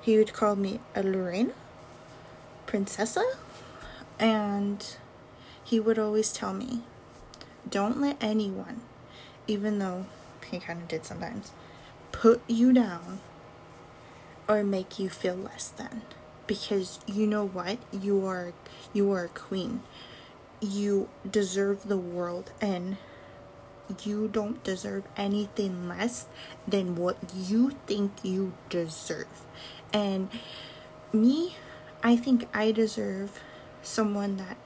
he 0.00 0.18
would 0.18 0.32
call 0.32 0.56
me 0.56 0.80
a 0.94 1.02
Lorena, 1.02 1.52
princessa, 2.66 3.24
and 4.18 4.96
he 5.62 5.78
would 5.78 5.98
always 5.98 6.32
tell 6.32 6.52
me, 6.52 6.82
don't 7.68 8.00
let 8.00 8.16
anyone, 8.20 8.80
even 9.46 9.78
though 9.78 10.06
he 10.50 10.58
kind 10.58 10.82
of 10.82 10.88
did 10.88 11.04
sometimes, 11.04 11.52
put 12.10 12.42
you 12.46 12.72
down 12.72 13.20
or 14.48 14.62
make 14.62 14.98
you 14.98 15.08
feel 15.08 15.36
less 15.36 15.68
than. 15.68 16.02
Because 16.46 17.00
you 17.06 17.26
know 17.26 17.46
what? 17.46 17.78
You 17.92 18.26
are 18.26 18.52
you 18.92 19.10
are 19.12 19.24
a 19.24 19.28
queen. 19.28 19.82
You 20.60 21.08
deserve 21.28 21.88
the 21.88 21.96
world 21.96 22.52
and 22.60 22.96
you 24.04 24.28
don't 24.28 24.62
deserve 24.64 25.04
anything 25.16 25.88
less 25.88 26.26
than 26.66 26.96
what 26.96 27.16
you 27.34 27.72
think 27.86 28.12
you 28.22 28.52
deserve. 28.68 29.26
And 29.92 30.28
me, 31.12 31.56
I 32.02 32.16
think 32.16 32.48
I 32.54 32.72
deserve 32.72 33.40
someone 33.82 34.36
that 34.36 34.56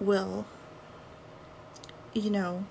will, 0.00 0.46
you 2.18 2.30
know, 2.30 2.64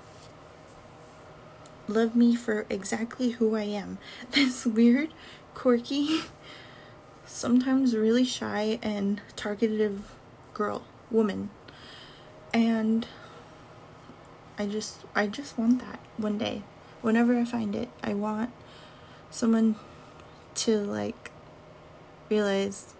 love 1.88 2.16
me 2.16 2.36
for 2.36 2.66
exactly 2.70 3.32
who 3.32 3.56
I 3.56 3.64
am. 3.64 3.98
This 4.32 4.66
weird, 4.66 5.14
quirky, 5.54 6.22
sometimes 7.26 7.96
really 7.96 8.26
shy 8.26 8.80
and 8.82 9.22
targeted 9.36 10.02
girl, 10.54 10.84
woman. 11.10 11.50
And 12.54 13.08
I 14.58 14.66
just 14.66 15.06
I 15.16 15.28
just 15.28 15.58
want 15.58 15.80
that 15.80 16.00
one 16.18 16.38
day. 16.38 16.64
Whenever 17.02 17.38
I 17.38 17.46
find 17.46 17.76
it, 17.76 17.90
I 18.04 18.14
want 18.14 18.52
someone 19.30 19.76
to 20.56 20.78
like 20.80 21.32
realize, 22.30 22.94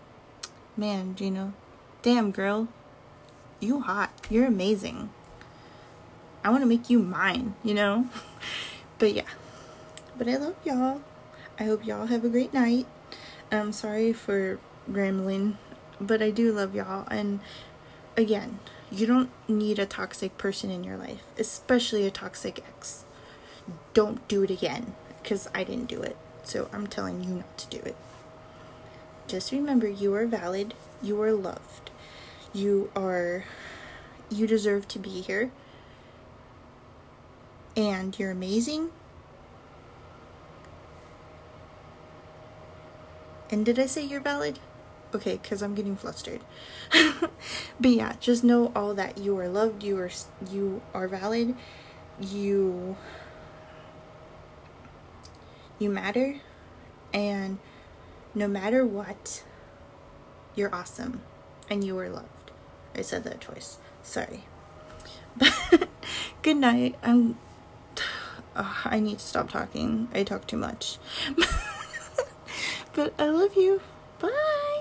man, 0.78 1.16
you 1.20 1.32
know, 1.32 1.54
damn 2.04 2.32
girl, 2.32 2.68
you 3.60 3.82
hot. 3.82 4.12
You're 4.30 4.46
amazing. 4.46 5.10
I 6.48 6.50
want 6.50 6.62
to 6.62 6.66
make 6.66 6.90
you 6.90 7.00
mine, 7.00 7.56
you 7.62 7.74
know? 7.74 8.08
but 9.00 9.12
yeah. 9.12 9.28
But 10.18 10.30
I 10.30 10.38
love 10.38 10.56
y'all. 10.64 11.02
I 11.60 11.66
hope 11.66 11.86
y'all 11.86 12.06
have 12.06 12.24
a 12.24 12.30
great 12.30 12.54
night. 12.54 12.86
I'm 13.52 13.74
sorry 13.74 14.14
for 14.14 14.58
rambling, 14.88 15.58
but 16.00 16.22
I 16.22 16.30
do 16.30 16.54
love 16.54 16.74
y'all. 16.74 17.06
And 17.12 17.42
again, 18.16 18.60
you 18.90 19.06
don't 19.06 19.30
need 19.50 19.78
a 19.78 19.86
toxic 19.86 20.38
person 20.38 20.72
in 20.72 20.86
your 20.86 20.96
life, 20.96 21.24
especially 21.38 22.08
a 22.08 22.12
toxic 22.12 22.64
ex. 22.66 23.04
Don't 23.94 24.26
do 24.30 24.42
it 24.44 24.50
again 24.50 24.96
because 25.22 25.50
I 25.54 25.66
didn't 25.66 25.90
do 25.90 26.02
it. 26.02 26.16
So 26.44 26.70
I'm 26.72 26.88
telling 26.88 27.26
you 27.26 27.30
not 27.36 27.58
to 27.58 27.68
do 27.78 27.84
it. 27.84 27.98
Just 29.28 29.52
remember 29.52 29.90
you 29.90 30.14
are 30.14 30.26
valid, 30.26 30.76
you 31.02 31.22
are 31.22 31.34
loved, 31.34 31.92
you 32.54 32.90
are 32.96 33.44
you 34.30 34.48
deserve 34.48 34.88
to 34.88 35.00
be 35.00 35.20
here. 35.20 35.52
And 37.78 38.18
you're 38.20 38.32
amazing. 38.32 38.90
And 43.50 43.66
did 43.66 43.80
I 43.80 43.86
say 43.86 44.04
you're 44.04 44.20
valid? 44.20 44.60
Okay, 45.14 45.40
because 45.42 45.62
I'm 45.62 45.74
getting 45.74 45.96
flustered. 45.96 46.42
but 47.80 47.90
yeah, 47.90 48.16
just 48.20 48.44
know 48.44 48.74
all 48.76 48.94
that 48.96 49.18
you 49.18 49.38
are 49.38 49.48
loved, 49.48 49.84
you 49.84 49.98
are 50.00 50.10
you 50.52 50.82
are 50.94 51.08
valid, 51.08 51.56
you 52.20 52.98
you 55.80 55.90
matter, 55.90 56.42
and 57.14 57.60
no 58.36 58.48
matter 58.48 58.86
what, 58.86 59.44
you're 60.56 60.74
awesome 60.74 61.22
and 61.70 61.84
you 61.84 61.98
are 62.00 62.10
loved. 62.10 62.52
I 62.96 63.02
said 63.02 63.24
that 63.24 63.42
twice. 63.42 63.78
Sorry. 64.04 64.46
But 65.38 65.88
good 66.42 66.58
night. 66.58 66.96
I'm. 67.04 67.38
I 68.86 69.00
need 69.00 69.20
to 69.20 69.26
stop 69.26 69.52
talking. 69.52 70.08
I 70.14 70.24
talk 70.24 70.48
too 70.48 70.58
much. 70.58 70.98
but 72.94 73.14
I 73.20 73.30
love 73.30 73.56
you. 73.56 73.82
Bye. 74.20 74.77